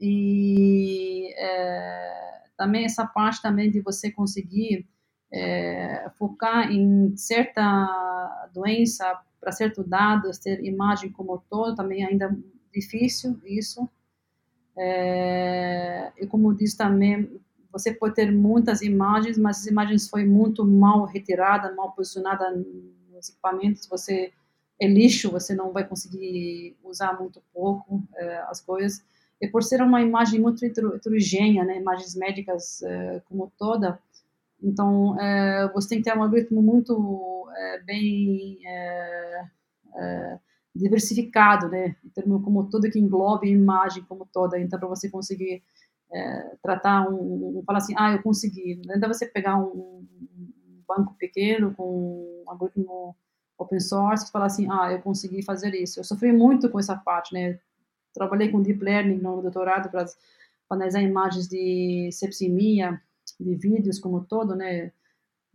E 0.00 1.32
é, 1.36 2.42
também 2.56 2.84
essa 2.84 3.06
parte 3.06 3.40
também 3.40 3.70
de 3.70 3.80
você 3.80 4.10
conseguir 4.10 4.86
é, 5.32 6.10
focar 6.18 6.70
em 6.70 7.16
certa 7.16 8.50
doença 8.52 9.20
para 9.40 9.52
certo 9.52 9.82
dado, 9.82 10.30
ter 10.42 10.64
imagem 10.64 11.10
como 11.10 11.42
todo, 11.50 11.74
também 11.74 12.04
ainda 12.04 12.36
difícil 12.72 13.40
isso. 13.44 13.88
É, 14.76 16.12
e 16.16 16.26
como 16.26 16.54
diz 16.54 16.74
também, 16.74 17.40
você 17.72 17.92
pode 17.92 18.14
ter 18.14 18.30
muitas 18.30 18.82
imagens, 18.82 19.38
mas 19.38 19.60
as 19.60 19.66
imagens 19.66 20.08
foi 20.08 20.26
muito 20.26 20.64
mal 20.64 21.04
retirada, 21.06 21.74
mal 21.74 21.92
posicionada 21.92 22.50
nos 23.10 23.30
equipamentos. 23.30 23.86
Você 23.86 24.32
é 24.78 24.86
lixo, 24.86 25.30
você 25.30 25.54
não 25.54 25.72
vai 25.72 25.86
conseguir 25.86 26.76
usar 26.84 27.18
muito 27.18 27.40
pouco 27.54 28.02
é, 28.16 28.38
as 28.48 28.60
coisas. 28.60 29.02
E 29.40 29.48
por 29.48 29.62
ser 29.62 29.80
uma 29.80 30.02
imagem 30.02 30.40
muito 30.40 30.64
heterogênea, 30.64 31.64
né, 31.64 31.78
imagens 31.78 32.14
médicas 32.14 32.82
é, 32.82 33.22
como 33.28 33.50
toda, 33.58 33.98
então 34.62 35.18
é, 35.20 35.68
você 35.72 35.88
tem 35.88 35.98
que 35.98 36.04
ter 36.04 36.16
um 36.16 36.22
algoritmo 36.22 36.62
muito 36.62 37.48
bem 37.84 38.58
diversificado, 40.74 41.68
né, 41.68 41.96
em 42.04 42.08
termos 42.08 42.42
como 42.42 42.68
todo 42.70 42.90
que 42.90 42.98
englobe 42.98 43.48
a 43.48 43.52
imagem 43.52 44.04
como 44.04 44.26
toda, 44.32 44.58
então 44.58 44.78
para 44.78 44.88
você 44.88 45.10
conseguir 45.10 45.62
é, 46.12 46.56
tratar 46.62 47.08
um, 47.08 47.62
falar 47.66 47.78
assim, 47.78 47.94
ah, 47.96 48.12
eu 48.12 48.22
consegui, 48.22 48.80
não 48.84 48.94
é 48.94 49.08
você 49.08 49.26
pegar 49.26 49.56
um, 49.58 50.06
um 50.20 50.82
banco 50.86 51.14
pequeno 51.18 51.74
com 51.74 52.42
um 52.46 52.50
algoritmo 52.50 53.16
open 53.58 53.80
source 53.80 54.26
e 54.26 54.30
falar 54.30 54.46
assim, 54.46 54.68
ah, 54.70 54.92
eu 54.92 55.00
consegui 55.00 55.42
fazer 55.42 55.74
isso. 55.74 56.00
Eu 56.00 56.04
sofri 56.04 56.32
muito 56.32 56.68
com 56.68 56.78
essa 56.78 56.96
parte, 56.96 57.32
né, 57.32 57.58
trabalhei 58.14 58.50
com 58.50 58.62
deep 58.62 58.82
learning 58.82 59.18
no 59.18 59.40
doutorado 59.40 59.90
para 59.90 60.04
analisar 60.70 61.02
imagens 61.02 61.48
de 61.48 62.10
sepsimia, 62.12 63.00
de 63.40 63.54
vídeos 63.56 63.98
como 63.98 64.24
todo, 64.24 64.54
né, 64.54 64.92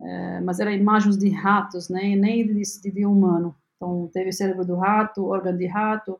é, 0.02 0.42
mas 0.42 0.60
eram 0.60 0.72
imagens 0.72 1.18
de 1.18 1.30
ratos, 1.30 1.90
né, 1.90 2.16
nem 2.16 2.46
de, 2.46 2.54
de, 2.54 2.92
de 2.92 3.06
humano. 3.06 3.56
Então, 3.76 4.10
teve 4.12 4.32
cérebro 4.32 4.66
do 4.66 4.76
rato, 4.76 5.26
órgão 5.26 5.56
de 5.56 5.68
rato, 5.68 6.20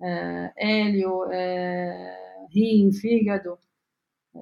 é, 0.00 0.52
hélio, 0.56 1.24
é, 1.30 2.46
rim, 2.50 2.92
fígado. 2.92 3.58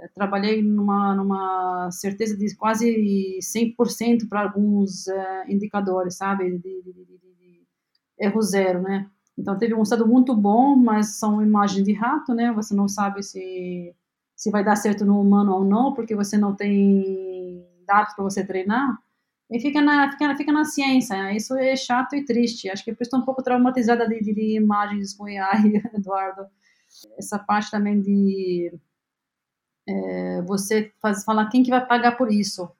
É, 0.02 0.08
trabalhei 0.08 0.62
numa, 0.62 1.14
numa 1.14 1.90
certeza 1.90 2.36
de 2.36 2.54
quase 2.56 3.38
100% 3.40 4.28
para 4.28 4.42
alguns 4.42 5.06
é, 5.08 5.52
indicadores, 5.52 6.16
sabe, 6.16 6.50
de, 6.50 6.58
de, 6.58 6.92
de, 6.92 7.04
de, 7.04 7.66
erro 8.18 8.42
zero, 8.42 8.82
né? 8.82 9.08
Então, 9.36 9.58
teve 9.58 9.74
um 9.74 9.82
estado 9.82 10.06
muito 10.06 10.34
bom, 10.34 10.76
mas 10.76 11.18
são 11.18 11.42
imagens 11.42 11.84
de 11.84 11.92
rato, 11.92 12.32
né? 12.34 12.52
Você 12.52 12.74
não 12.74 12.88
sabe 12.88 13.22
se, 13.22 13.94
se 14.36 14.50
vai 14.50 14.64
dar 14.64 14.76
certo 14.76 15.04
no 15.04 15.20
humano 15.20 15.54
ou 15.54 15.64
não, 15.64 15.92
porque 15.92 16.14
você 16.14 16.38
não 16.38 16.54
tem 16.54 17.66
dados 17.86 18.14
para 18.14 18.24
você 18.24 18.46
treinar. 18.46 18.98
E 19.50 19.60
fica 19.60 19.80
na, 19.82 20.10
fica, 20.10 20.36
fica 20.36 20.52
na 20.52 20.64
ciência, 20.64 21.16
né? 21.16 21.36
isso 21.36 21.54
é 21.56 21.76
chato 21.76 22.16
e 22.16 22.24
triste. 22.24 22.68
Acho 22.70 22.84
que 22.84 22.90
eu 22.90 22.96
estou 23.00 23.20
um 23.20 23.24
pouco 23.24 23.42
traumatizada 23.42 24.08
de 24.08 24.56
imagens 24.56 25.14
com 25.14 25.26
AI, 25.26 25.82
Eduardo. 25.94 26.46
Essa 27.18 27.38
parte 27.38 27.70
também 27.70 28.00
de 28.00 28.72
é, 29.86 30.42
você 30.42 30.92
faz, 31.00 31.24
falar 31.24 31.48
quem 31.48 31.62
que 31.62 31.70
vai 31.70 31.84
pagar 31.84 32.16
por 32.16 32.32
isso. 32.32 32.70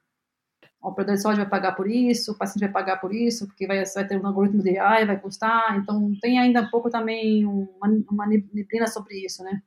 O 0.83 0.88
operador 0.88 1.14
de 1.14 1.23
saúde 1.23 1.40
vai 1.40 1.49
pagar 1.49 1.73
por 1.73 1.90
isso, 1.90 2.33
o 2.33 2.38
paciente 2.38 2.61
vai 2.61 2.73
pagar 2.73 2.99
por 2.99 3.14
isso, 3.14 3.47
porque 3.47 3.67
vai, 3.67 3.83
vai 3.85 4.07
ter 4.07 4.21
um 4.21 4.27
algoritmo 4.27 4.62
de 4.62 4.79
AI, 4.79 5.07
vai 5.07 5.19
custar. 5.19 5.79
Então, 5.79 6.14
tem 6.21 6.38
ainda 6.38 6.61
um 6.61 6.71
pouco 6.71 6.90
também 6.90 7.47
uma, 7.47 7.88
uma 8.11 8.27
neblina 8.27 8.87
sobre 8.87 9.25
isso, 9.25 9.43
né? 9.43 9.62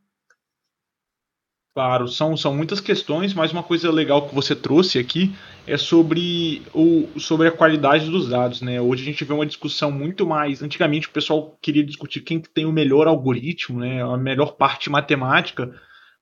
Claro, 1.78 2.08
são, 2.08 2.36
são 2.36 2.56
muitas 2.56 2.80
questões, 2.80 3.36
mas 3.36 3.52
uma 3.52 3.62
coisa 3.62 3.92
legal 3.92 4.28
que 4.28 4.34
você 4.34 4.56
trouxe 4.56 4.98
aqui 4.98 5.36
é 5.68 5.78
sobre, 5.78 6.64
o, 6.74 7.08
sobre 7.20 7.48
a 7.48 7.52
qualidade 7.52 8.10
dos 8.10 8.30
dados. 8.30 8.64
Né? 8.64 8.82
Hoje 8.82 9.04
a 9.04 9.06
gente 9.06 9.24
vê 9.24 9.32
uma 9.32 9.46
discussão 9.46 9.92
muito 9.92 10.26
mais. 10.26 10.64
Antigamente 10.64 11.08
o 11.08 11.12
pessoal 11.12 11.56
queria 11.62 11.84
discutir 11.84 12.22
quem 12.22 12.40
tem 12.40 12.66
o 12.66 12.72
melhor 12.72 13.08
algoritmo, 13.08 13.80
né? 13.80 14.02
a 14.02 14.18
melhor 14.18 14.54
parte 14.54 14.90
matemática, 14.90 15.72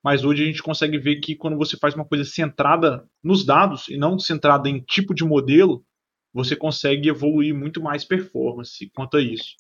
mas 0.05 0.23
hoje 0.23 0.43
a 0.43 0.45
gente 0.45 0.61
consegue 0.61 0.99
ver 0.99 1.15
que 1.15 1.35
quando 1.35 1.57
você 1.57 1.75
faz 1.77 1.95
uma 1.95 2.05
coisa 2.05 2.23
centrada 2.23 3.03
nos 3.23 3.43
dados 3.43 3.87
e 3.87 3.97
não 3.97 4.19
centrada 4.19 4.69
em 4.69 4.79
tipo 4.79 5.15
de 5.15 5.23
modelo, 5.23 5.83
você 6.31 6.55
consegue 6.55 7.09
evoluir 7.09 7.55
muito 7.55 7.81
mais 7.81 8.05
performance 8.05 8.87
quanto 8.93 9.17
a 9.17 9.21
isso. 9.21 9.55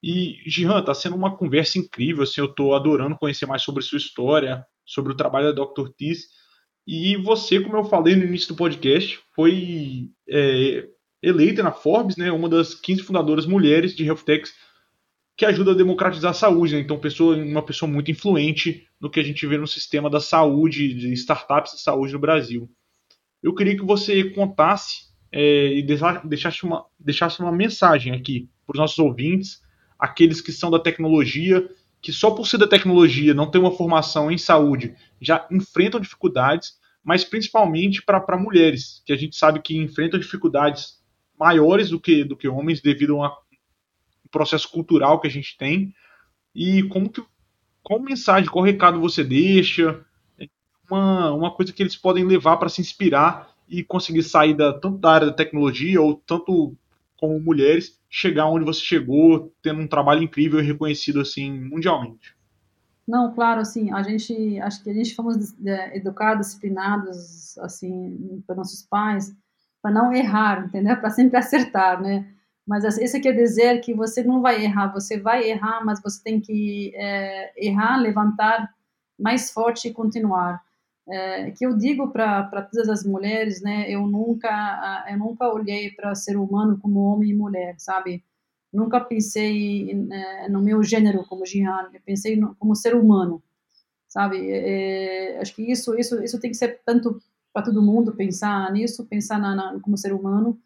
E, 0.00 0.36
Gihan, 0.46 0.78
está 0.78 0.94
sendo 0.94 1.16
uma 1.16 1.36
conversa 1.36 1.80
incrível, 1.80 2.22
assim, 2.22 2.40
eu 2.40 2.44
estou 2.44 2.76
adorando 2.76 3.18
conhecer 3.18 3.44
mais 3.44 3.62
sobre 3.62 3.82
sua 3.82 3.98
história, 3.98 4.64
sobre 4.86 5.12
o 5.12 5.16
trabalho 5.16 5.52
da 5.52 5.64
Dr. 5.64 5.88
Tis. 5.98 6.28
E 6.86 7.16
você, 7.16 7.60
como 7.60 7.76
eu 7.76 7.82
falei 7.82 8.14
no 8.14 8.22
início 8.22 8.50
do 8.50 8.56
podcast, 8.56 9.18
foi 9.34 10.10
é, 10.28 10.86
eleita 11.20 11.60
na 11.60 11.72
Forbes, 11.72 12.16
né, 12.16 12.30
uma 12.30 12.48
das 12.48 12.72
15 12.72 13.02
fundadoras 13.02 13.46
mulheres 13.46 13.96
de 13.96 14.04
health 14.04 14.22
techs 14.24 14.52
que 15.40 15.46
ajuda 15.46 15.70
a 15.70 15.74
democratizar 15.74 16.32
a 16.32 16.34
saúde. 16.34 16.74
Né? 16.74 16.82
Então, 16.82 16.98
pessoa, 16.98 17.34
uma 17.34 17.62
pessoa 17.62 17.90
muito 17.90 18.10
influente 18.10 18.86
no 19.00 19.08
que 19.08 19.18
a 19.18 19.22
gente 19.22 19.46
vê 19.46 19.56
no 19.56 19.66
sistema 19.66 20.10
da 20.10 20.20
saúde, 20.20 20.92
de 20.92 21.10
startups 21.14 21.72
de 21.72 21.80
saúde 21.80 22.12
no 22.12 22.18
Brasil. 22.18 22.70
Eu 23.42 23.54
queria 23.54 23.74
que 23.74 23.82
você 23.82 24.22
contasse 24.22 25.06
é, 25.32 25.78
e 25.78 25.82
deixasse 26.24 26.62
uma, 26.62 26.84
deixasse 26.98 27.40
uma 27.40 27.50
mensagem 27.50 28.12
aqui 28.12 28.50
para 28.66 28.74
os 28.74 28.78
nossos 28.78 28.98
ouvintes, 28.98 29.62
aqueles 29.98 30.42
que 30.42 30.52
são 30.52 30.70
da 30.70 30.78
tecnologia 30.78 31.66
que 32.02 32.12
só 32.12 32.32
por 32.32 32.46
ser 32.46 32.58
da 32.58 32.68
tecnologia 32.68 33.32
não 33.32 33.50
ter 33.50 33.58
uma 33.58 33.72
formação 33.72 34.30
em 34.30 34.36
saúde 34.36 34.94
já 35.22 35.46
enfrentam 35.50 36.00
dificuldades, 36.00 36.74
mas 37.02 37.24
principalmente 37.24 38.02
para 38.02 38.36
mulheres, 38.36 39.02
que 39.06 39.12
a 39.12 39.16
gente 39.16 39.34
sabe 39.36 39.62
que 39.62 39.74
enfrentam 39.74 40.20
dificuldades 40.20 41.00
maiores 41.38 41.88
do 41.88 41.98
que, 41.98 42.24
do 42.24 42.36
que 42.36 42.46
homens 42.46 42.82
devido 42.82 43.14
a 43.22 43.30
um 43.30 43.30
processo 44.30 44.70
cultural 44.70 45.20
que 45.20 45.26
a 45.26 45.30
gente 45.30 45.56
tem. 45.56 45.94
E 46.54 46.82
como 46.84 47.10
que 47.10 47.22
qual 47.82 48.00
mensagem, 48.00 48.50
qual 48.50 48.64
recado 48.64 49.00
você 49.00 49.24
deixa? 49.24 50.04
Uma, 50.90 51.32
uma 51.32 51.54
coisa 51.54 51.72
que 51.72 51.82
eles 51.82 51.96
podem 51.96 52.24
levar 52.24 52.56
para 52.56 52.68
se 52.68 52.80
inspirar 52.80 53.50
e 53.68 53.82
conseguir 53.82 54.22
sair 54.22 54.54
da, 54.54 54.72
tanto 54.72 54.98
da 54.98 55.12
área 55.12 55.26
da 55.28 55.32
tecnologia 55.32 56.00
ou 56.00 56.14
tanto 56.14 56.76
como 57.16 57.38
mulheres 57.38 57.98
chegar 58.08 58.46
onde 58.46 58.64
você 58.64 58.80
chegou, 58.80 59.52
tendo 59.62 59.80
um 59.80 59.86
trabalho 59.86 60.22
incrível 60.22 60.58
e 60.58 60.64
reconhecido 60.64 61.20
assim 61.20 61.50
mundialmente. 61.52 62.34
Não, 63.06 63.32
claro, 63.34 63.60
assim, 63.60 63.92
a 63.92 64.02
gente, 64.02 64.60
acho 64.60 64.82
que 64.82 64.90
a 64.90 64.94
gente 64.94 65.14
fomos 65.14 65.54
é, 65.66 65.96
educados, 65.96 66.46
disciplinados, 66.46 67.58
assim, 67.58 68.42
pelos 68.46 68.58
nossos 68.58 68.82
pais, 68.82 69.34
para 69.82 69.90
não 69.90 70.12
errar, 70.12 70.66
entendeu? 70.66 70.96
Para 70.96 71.10
sempre 71.10 71.36
acertar, 71.36 72.00
né? 72.00 72.32
Mas 72.70 72.84
esse 72.84 73.18
quer 73.18 73.32
dizer 73.32 73.80
que 73.80 73.92
você 73.92 74.22
não 74.22 74.40
vai 74.40 74.62
errar, 74.62 74.92
você 74.92 75.18
vai 75.18 75.42
errar, 75.50 75.84
mas 75.84 76.00
você 76.00 76.22
tem 76.22 76.40
que 76.40 76.92
é, 76.94 77.52
errar, 77.56 77.96
levantar 77.96 78.72
mais 79.18 79.50
forte 79.50 79.88
e 79.88 79.92
continuar 79.92 80.62
é, 81.08 81.50
que 81.50 81.66
eu 81.66 81.76
digo 81.76 82.12
para 82.12 82.62
todas 82.70 82.88
as 82.88 83.04
mulheres, 83.04 83.60
né? 83.60 83.90
Eu 83.90 84.06
nunca 84.06 85.04
eu 85.10 85.18
nunca 85.18 85.52
olhei 85.52 85.90
para 85.90 86.14
ser 86.14 86.36
humano 86.36 86.78
como 86.80 87.00
homem 87.00 87.30
e 87.30 87.34
mulher, 87.34 87.74
sabe? 87.78 88.22
Nunca 88.72 89.00
pensei 89.00 89.92
né, 89.92 90.46
no 90.48 90.62
meu 90.62 90.80
gênero 90.80 91.24
como 91.26 91.44
Jihan, 91.44 91.90
eu 91.92 92.00
pensei 92.06 92.36
no, 92.36 92.54
como 92.54 92.76
ser 92.76 92.94
humano, 92.94 93.42
sabe? 94.06 94.48
É, 94.48 95.32
é, 95.34 95.40
acho 95.40 95.56
que 95.56 95.62
isso 95.68 95.98
isso 95.98 96.22
isso 96.22 96.38
tem 96.40 96.52
que 96.52 96.56
ser 96.56 96.80
tanto 96.86 97.20
para 97.52 97.62
todo 97.64 97.82
mundo 97.82 98.14
pensar 98.14 98.70
nisso, 98.72 99.04
pensar 99.06 99.40
na, 99.40 99.56
na 99.56 99.80
como 99.80 99.98
ser 99.98 100.12
humano 100.12 100.56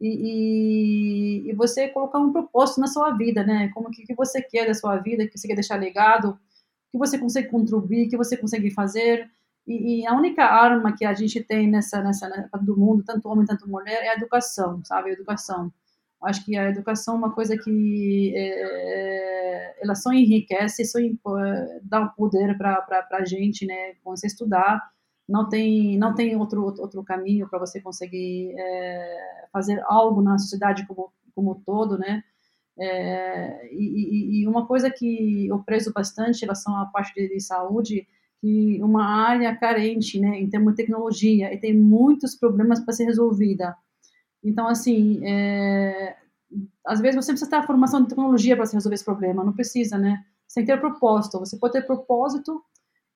e, 0.00 1.44
e, 1.46 1.50
e, 1.50 1.54
você 1.54 1.88
colocar 1.88 2.18
um 2.18 2.32
propósito 2.32 2.80
na 2.80 2.86
sua 2.86 3.10
vida, 3.12 3.44
né? 3.44 3.70
Como 3.74 3.90
que, 3.90 4.04
que 4.04 4.14
você 4.14 4.40
quer 4.40 4.66
da 4.66 4.74
sua 4.74 4.96
vida, 4.96 5.26
que 5.26 5.38
você 5.38 5.46
quer 5.46 5.54
deixar 5.54 5.76
legado, 5.76 6.38
que 6.90 6.98
você 6.98 7.18
consegue 7.18 7.48
contribuir, 7.48 8.08
que 8.08 8.16
você 8.16 8.36
consegue 8.36 8.70
fazer 8.70 9.30
e, 9.66 10.00
e, 10.00 10.06
a 10.06 10.14
única 10.14 10.44
arma 10.44 10.96
que 10.96 11.04
a 11.04 11.14
gente 11.14 11.42
tem 11.42 11.68
nessa, 11.70 12.02
nessa, 12.02 12.28
do 12.62 12.76
mundo, 12.76 13.04
tanto 13.04 13.28
homem, 13.28 13.46
tanto 13.46 13.68
mulher, 13.68 14.02
é 14.02 14.08
a 14.08 14.14
educação, 14.14 14.82
sabe? 14.84 15.10
A 15.10 15.12
educação. 15.12 15.72
Acho 16.22 16.44
que 16.44 16.56
a 16.56 16.68
educação 16.68 17.14
é 17.14 17.18
uma 17.18 17.32
coisa 17.32 17.56
que 17.56 18.32
é, 18.36 19.76
ela 19.82 19.94
só 19.94 20.12
enriquece, 20.12 20.84
só 20.84 20.98
dá 21.82 22.00
um 22.00 22.08
poder 22.08 22.58
para 22.58 22.84
a 23.12 23.24
gente, 23.24 23.66
né? 23.66 23.94
Quando 24.02 24.18
você 24.18 24.26
estudar, 24.26 24.82
não 25.30 25.48
tem 25.48 25.96
não 25.98 26.14
tem 26.14 26.36
outro 26.36 26.62
outro 26.64 27.02
caminho 27.04 27.48
para 27.48 27.58
você 27.58 27.80
conseguir 27.80 28.52
é, 28.58 29.46
fazer 29.52 29.82
algo 29.86 30.20
na 30.20 30.36
sociedade 30.38 30.86
como 30.86 31.12
como 31.34 31.62
todo, 31.64 31.96
né? 31.96 32.22
É, 32.78 33.68
e, 33.72 34.40
e, 34.40 34.48
uma 34.48 34.66
coisa 34.66 34.90
que 34.90 35.46
eu 35.48 35.58
prezo 35.60 35.92
bastante 35.92 36.38
em 36.38 36.40
relação 36.42 36.74
à 36.76 36.86
parte 36.86 37.14
de, 37.14 37.28
de 37.28 37.40
saúde 37.40 38.06
que 38.40 38.82
uma 38.82 39.04
área 39.04 39.54
carente, 39.54 40.18
né, 40.18 40.40
em 40.40 40.48
termos 40.48 40.72
de 40.72 40.76
tecnologia, 40.78 41.52
e 41.52 41.58
tem 41.58 41.76
muitos 41.76 42.34
problemas 42.34 42.80
para 42.80 42.94
ser 42.94 43.04
resolvida. 43.04 43.76
Então, 44.42 44.66
assim, 44.66 45.20
é, 45.26 46.16
às 46.86 47.00
vezes 47.00 47.16
você 47.22 47.32
precisa 47.32 47.50
ter 47.50 47.56
a 47.56 47.66
formação 47.66 48.02
de 48.02 48.08
tecnologia 48.08 48.56
para 48.56 48.64
resolver 48.64 48.94
esse 48.94 49.04
problema, 49.04 49.44
não 49.44 49.52
precisa, 49.52 49.98
né? 49.98 50.24
Sem 50.48 50.64
ter 50.64 50.80
propósito. 50.80 51.38
Você 51.38 51.58
pode 51.58 51.74
ter 51.74 51.86
propósito 51.86 52.62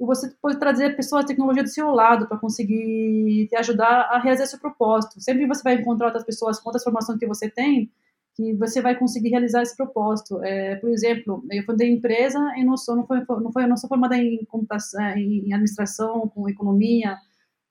e 0.01 0.05
você 0.05 0.33
pode 0.43 0.59
trazer 0.59 0.97
pessoas 0.97 1.25
tecnologia 1.25 1.63
do 1.63 1.69
seu 1.69 1.91
lado 1.91 2.27
para 2.27 2.39
conseguir 2.39 3.47
te 3.49 3.57
ajudar 3.57 4.09
a 4.11 4.19
realizar 4.19 4.45
esse 4.45 4.59
propósito. 4.59 5.21
Sempre 5.21 5.47
você 5.47 5.63
vai 5.63 5.75
encontrar 5.75 6.07
outras 6.07 6.25
pessoas 6.25 6.59
com 6.59 6.69
outras 6.69 6.83
formações 6.83 7.19
que 7.19 7.27
você 7.27 7.49
tem 7.49 7.91
que 8.35 8.53
você 8.55 8.83
vai 8.83 8.97
conseguir 8.97 9.31
realizar 9.31 9.63
esse 9.63 9.77
propósito. 9.77 10.43
É, 10.43 10.77
por 10.77 10.91
exemplo, 10.91 11.45
eu 11.51 11.63
fundei 11.65 11.91
empresa 11.91 12.39
e 12.57 12.65
não 12.65 12.77
sou, 12.77 12.97
não 12.97 13.07
foi, 13.07 13.25
não 13.29 13.53
foi, 13.53 13.67
não 13.67 13.77
sou 13.77 13.89
formada 13.89 14.17
em 14.17 14.45
computação, 14.47 15.01
em 15.17 15.53
administração, 15.53 16.29
com 16.29 16.49
economia, 16.49 17.17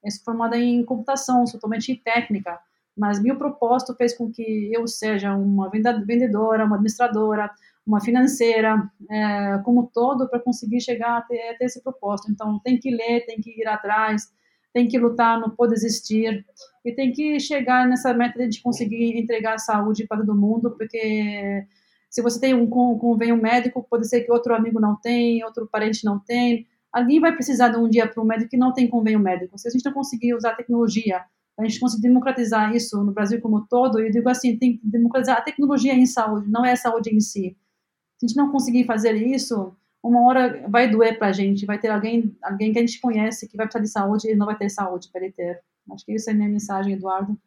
eu 0.03 0.12
sou 0.12 0.23
formada 0.23 0.57
em 0.57 0.83
computação, 0.86 1.45
sou 1.45 1.59
totalmente 1.59 1.95
técnica, 1.95 2.59
mas 2.97 3.21
meu 3.21 3.38
propósito 3.38 3.95
fez 3.95 4.15
com 4.15 4.31
que 4.31 4.71
eu 4.73 4.88
seja 4.88 5.36
uma 5.36 5.69
vendedora, 5.69 6.65
uma 6.65 6.75
administradora, 6.75 7.51
uma 7.85 7.99
financeira, 8.01 8.89
é, 9.09 9.57
como 9.63 9.89
todo, 9.93 10.29
para 10.29 10.39
conseguir 10.39 10.79
chegar 10.81 11.17
até, 11.17 11.51
até 11.51 11.65
esse 11.65 11.81
propósito. 11.83 12.31
Então, 12.31 12.59
tem 12.59 12.79
que 12.79 12.89
ler, 12.89 13.25
tem 13.25 13.41
que 13.41 13.61
ir 13.61 13.67
atrás, 13.67 14.31
tem 14.73 14.87
que 14.87 14.97
lutar, 14.97 15.39
não 15.39 15.49
pode 15.49 15.73
desistir 15.73 16.45
e 16.83 16.91
tem 16.91 17.11
que 17.11 17.39
chegar 17.39 17.87
nessa 17.87 18.13
meta 18.13 18.47
de 18.47 18.61
conseguir 18.61 19.17
entregar 19.17 19.59
saúde 19.59 20.07
para 20.07 20.17
todo 20.17 20.35
mundo, 20.35 20.71
porque 20.71 21.65
se 22.09 22.21
você 22.21 22.39
tem 22.39 22.53
um 22.53 22.67
convênio 22.67 23.37
médico, 23.37 23.85
pode 23.89 24.07
ser 24.07 24.21
que 24.21 24.31
outro 24.31 24.53
amigo 24.55 24.79
não 24.79 24.95
tem, 24.95 25.43
outro 25.43 25.67
parente 25.67 26.03
não 26.05 26.19
tem. 26.19 26.67
Alguém 26.91 27.19
vai 27.19 27.33
precisar 27.33 27.69
de 27.69 27.77
um 27.77 27.89
dia 27.89 28.07
para 28.07 28.21
um 28.21 28.25
médico 28.25 28.51
que 28.51 28.57
não 28.57 28.73
tem 28.73 28.87
convênio 28.87 29.19
médico. 29.19 29.57
Se 29.57 29.67
a 29.67 29.71
gente 29.71 29.85
não 29.85 29.93
conseguir 29.93 30.35
usar 30.35 30.51
a 30.51 30.55
tecnologia, 30.55 31.23
a 31.57 31.63
gente 31.63 31.79
conseguir 31.79 32.03
democratizar 32.03 32.75
isso 32.75 33.03
no 33.03 33.11
Brasil 33.11 33.39
como 33.41 33.65
todo, 33.67 33.99
eu 33.99 34.11
digo 34.11 34.29
assim, 34.29 34.57
tem 34.57 34.77
que 34.77 34.87
democratizar 34.87 35.37
a 35.37 35.41
tecnologia 35.41 35.93
em 35.93 36.05
saúde, 36.05 36.49
não 36.49 36.65
é 36.65 36.73
a 36.73 36.75
saúde 36.75 37.09
em 37.15 37.19
si. 37.19 37.55
Se 38.23 38.25
a 38.25 38.27
gente 38.29 38.38
não 38.38 38.51
conseguir 38.53 38.86
fazer 38.86 39.15
isso, 39.15 39.75
uma 40.01 40.25
hora 40.25 40.65
vai 40.69 40.89
doer 40.89 41.17
para 41.17 41.27
a 41.27 41.31
gente, 41.33 41.65
vai 41.65 41.77
ter 41.77 41.89
alguém, 41.89 42.33
alguém 42.41 42.71
que 42.71 42.79
a 42.79 42.81
gente 42.81 43.01
conhece 43.01 43.49
que 43.49 43.57
vai 43.57 43.65
precisar 43.67 43.83
de 43.83 43.91
saúde 43.91 44.31
e 44.31 44.36
não 44.36 44.45
vai 44.45 44.57
ter 44.57 44.69
saúde 44.69 45.09
para 45.12 45.25
ele 45.25 45.33
ter. 45.33 45.62
Acho 45.91 46.05
que 46.05 46.13
isso 46.13 46.29
é 46.29 46.33
a 46.33 46.36
minha 46.36 46.47
mensagem, 46.47 46.93
Eduardo. 46.93 47.38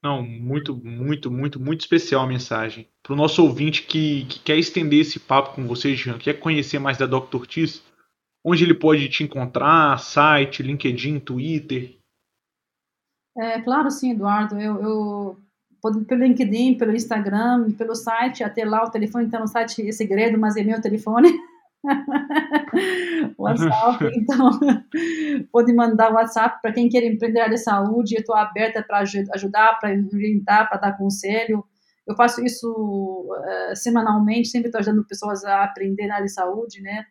Não, 0.00 0.22
muito, 0.22 0.76
muito, 0.76 1.32
muito, 1.32 1.58
muito 1.58 1.80
especial 1.80 2.22
a 2.22 2.28
mensagem. 2.28 2.88
Para 3.02 3.14
o 3.14 3.16
nosso 3.16 3.42
ouvinte 3.42 3.82
que, 3.82 4.24
que, 4.26 4.38
quer 4.38 4.56
estender 4.56 5.00
esse 5.00 5.18
papo 5.18 5.56
com 5.56 5.66
você, 5.66 5.96
Jean, 5.96 6.16
quer 6.16 6.38
conhecer 6.38 6.78
mais 6.78 6.96
da 6.96 7.06
Dr. 7.06 7.34
Ortiz, 7.34 7.82
onde 8.44 8.62
ele 8.62 8.74
pode 8.74 9.08
te 9.08 9.24
encontrar? 9.24 9.98
Site, 9.98 10.62
LinkedIn, 10.62 11.18
Twitter? 11.18 11.98
É, 13.36 13.60
claro, 13.62 13.90
sim, 13.90 14.12
Eduardo. 14.12 14.60
Eu, 14.60 14.80
eu 14.80 15.43
pelo 16.04 16.24
LinkedIn, 16.24 16.78
pelo 16.78 16.94
Instagram, 16.94 17.72
pelo 17.72 17.94
site, 17.94 18.42
até 18.42 18.64
lá 18.64 18.84
o 18.84 18.90
telefone 18.90 19.26
está 19.26 19.38
no 19.38 19.46
site 19.46 19.86
é 19.86 19.92
segredo, 19.92 20.38
mas 20.38 20.56
é 20.56 20.62
meu 20.62 20.80
telefone. 20.80 21.32
WhatsApp, 23.36 24.04
então 24.16 24.58
pode 25.52 25.72
mandar 25.74 26.12
WhatsApp 26.12 26.60
para 26.62 26.72
quem 26.72 26.88
quer 26.88 27.04
empreender 27.04 27.40
área 27.40 27.54
de 27.54 27.60
saúde. 27.60 28.14
Eu 28.14 28.20
estou 28.20 28.34
aberta 28.34 28.82
para 28.82 29.00
ajudar, 29.00 29.78
para 29.78 29.90
orientar, 30.12 30.68
para 30.68 30.80
dar 30.80 30.96
conselho. 30.96 31.64
Eu 32.06 32.14
faço 32.16 32.44
isso 32.44 32.70
uh, 32.70 33.76
semanalmente, 33.76 34.48
sempre 34.48 34.68
estou 34.68 34.80
ajudando 34.80 35.06
pessoas 35.06 35.44
a 35.44 35.64
aprender 35.64 36.06
na 36.06 36.16
área 36.16 36.26
de 36.26 36.32
saúde, 36.32 36.80
né? 36.82 37.06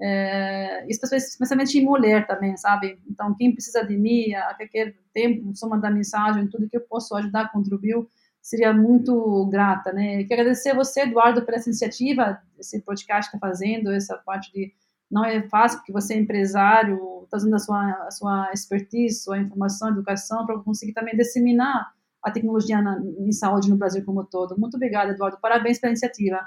É, 0.00 0.86
especialmente 0.88 1.78
em 1.78 1.84
mulher 1.84 2.26
também, 2.26 2.56
sabe? 2.56 2.98
Então, 3.08 3.34
quem 3.36 3.52
precisa 3.52 3.84
de 3.84 3.96
mim, 3.96 4.34
a 4.34 4.54
qualquer 4.54 4.94
tempo, 5.12 5.54
só 5.54 5.68
mandar 5.68 5.90
mensagem, 5.90 6.48
tudo 6.48 6.68
que 6.68 6.76
eu 6.76 6.80
posso 6.80 7.14
ajudar, 7.14 7.52
contribuir, 7.52 8.04
seria 8.42 8.72
muito 8.72 9.46
grata, 9.46 9.92
né? 9.92 10.24
Quero 10.24 10.42
agradecer 10.42 10.70
a 10.70 10.74
você, 10.74 11.02
Eduardo, 11.02 11.44
por 11.44 11.54
essa 11.54 11.68
iniciativa, 11.68 12.38
esse 12.58 12.80
podcast 12.82 13.28
está 13.28 13.38
fazendo, 13.38 13.90
essa 13.90 14.16
parte 14.18 14.52
de 14.52 14.72
não 15.10 15.24
é 15.24 15.42
fácil, 15.48 15.78
porque 15.78 15.92
você 15.92 16.14
é 16.14 16.18
empresário, 16.18 17.22
está 17.24 17.36
usando 17.36 17.54
a 17.54 17.58
sua, 17.58 17.92
a 18.06 18.10
sua 18.10 18.50
expertise, 18.52 19.22
sua 19.22 19.38
informação, 19.38 19.88
educação, 19.90 20.44
para 20.44 20.58
conseguir 20.58 20.92
também 20.92 21.16
disseminar 21.16 21.92
a 22.22 22.30
tecnologia 22.30 22.82
na, 22.82 22.98
em 23.00 23.30
saúde 23.32 23.70
no 23.70 23.76
Brasil 23.76 24.04
como 24.04 24.22
um 24.22 24.24
todo. 24.24 24.58
Muito 24.58 24.76
obrigada, 24.76 25.12
Eduardo. 25.12 25.38
Parabéns 25.40 25.78
pela 25.78 25.92
iniciativa. 25.92 26.40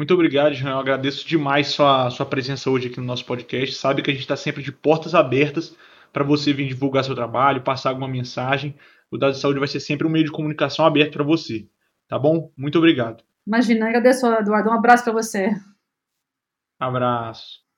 Muito 0.00 0.14
obrigado, 0.14 0.54
Jean. 0.54 0.70
Eu 0.70 0.78
agradeço 0.78 1.28
demais 1.28 1.66
sua, 1.66 2.08
sua 2.08 2.24
presença 2.24 2.70
hoje 2.70 2.88
aqui 2.88 2.98
no 2.98 3.04
nosso 3.04 3.22
podcast. 3.26 3.76
Sabe 3.76 4.00
que 4.00 4.10
a 4.10 4.14
gente 4.14 4.22
está 4.22 4.34
sempre 4.34 4.62
de 4.62 4.72
portas 4.72 5.14
abertas 5.14 5.76
para 6.10 6.24
você 6.24 6.54
vir 6.54 6.66
divulgar 6.66 7.04
seu 7.04 7.14
trabalho, 7.14 7.62
passar 7.62 7.90
alguma 7.90 8.08
mensagem. 8.08 8.74
O 9.10 9.18
Dado 9.18 9.34
de 9.34 9.40
Saúde 9.40 9.58
vai 9.58 9.68
ser 9.68 9.78
sempre 9.78 10.06
um 10.06 10.10
meio 10.10 10.24
de 10.24 10.30
comunicação 10.30 10.86
aberto 10.86 11.12
para 11.12 11.22
você. 11.22 11.68
Tá 12.08 12.18
bom? 12.18 12.50
Muito 12.56 12.78
obrigado. 12.78 13.22
Imagina, 13.46 13.88
agradeço, 13.88 14.26
Eduardo. 14.26 14.70
Um 14.70 14.72
abraço 14.72 15.04
para 15.04 15.12
você. 15.12 15.50
Abraço. 16.78 17.69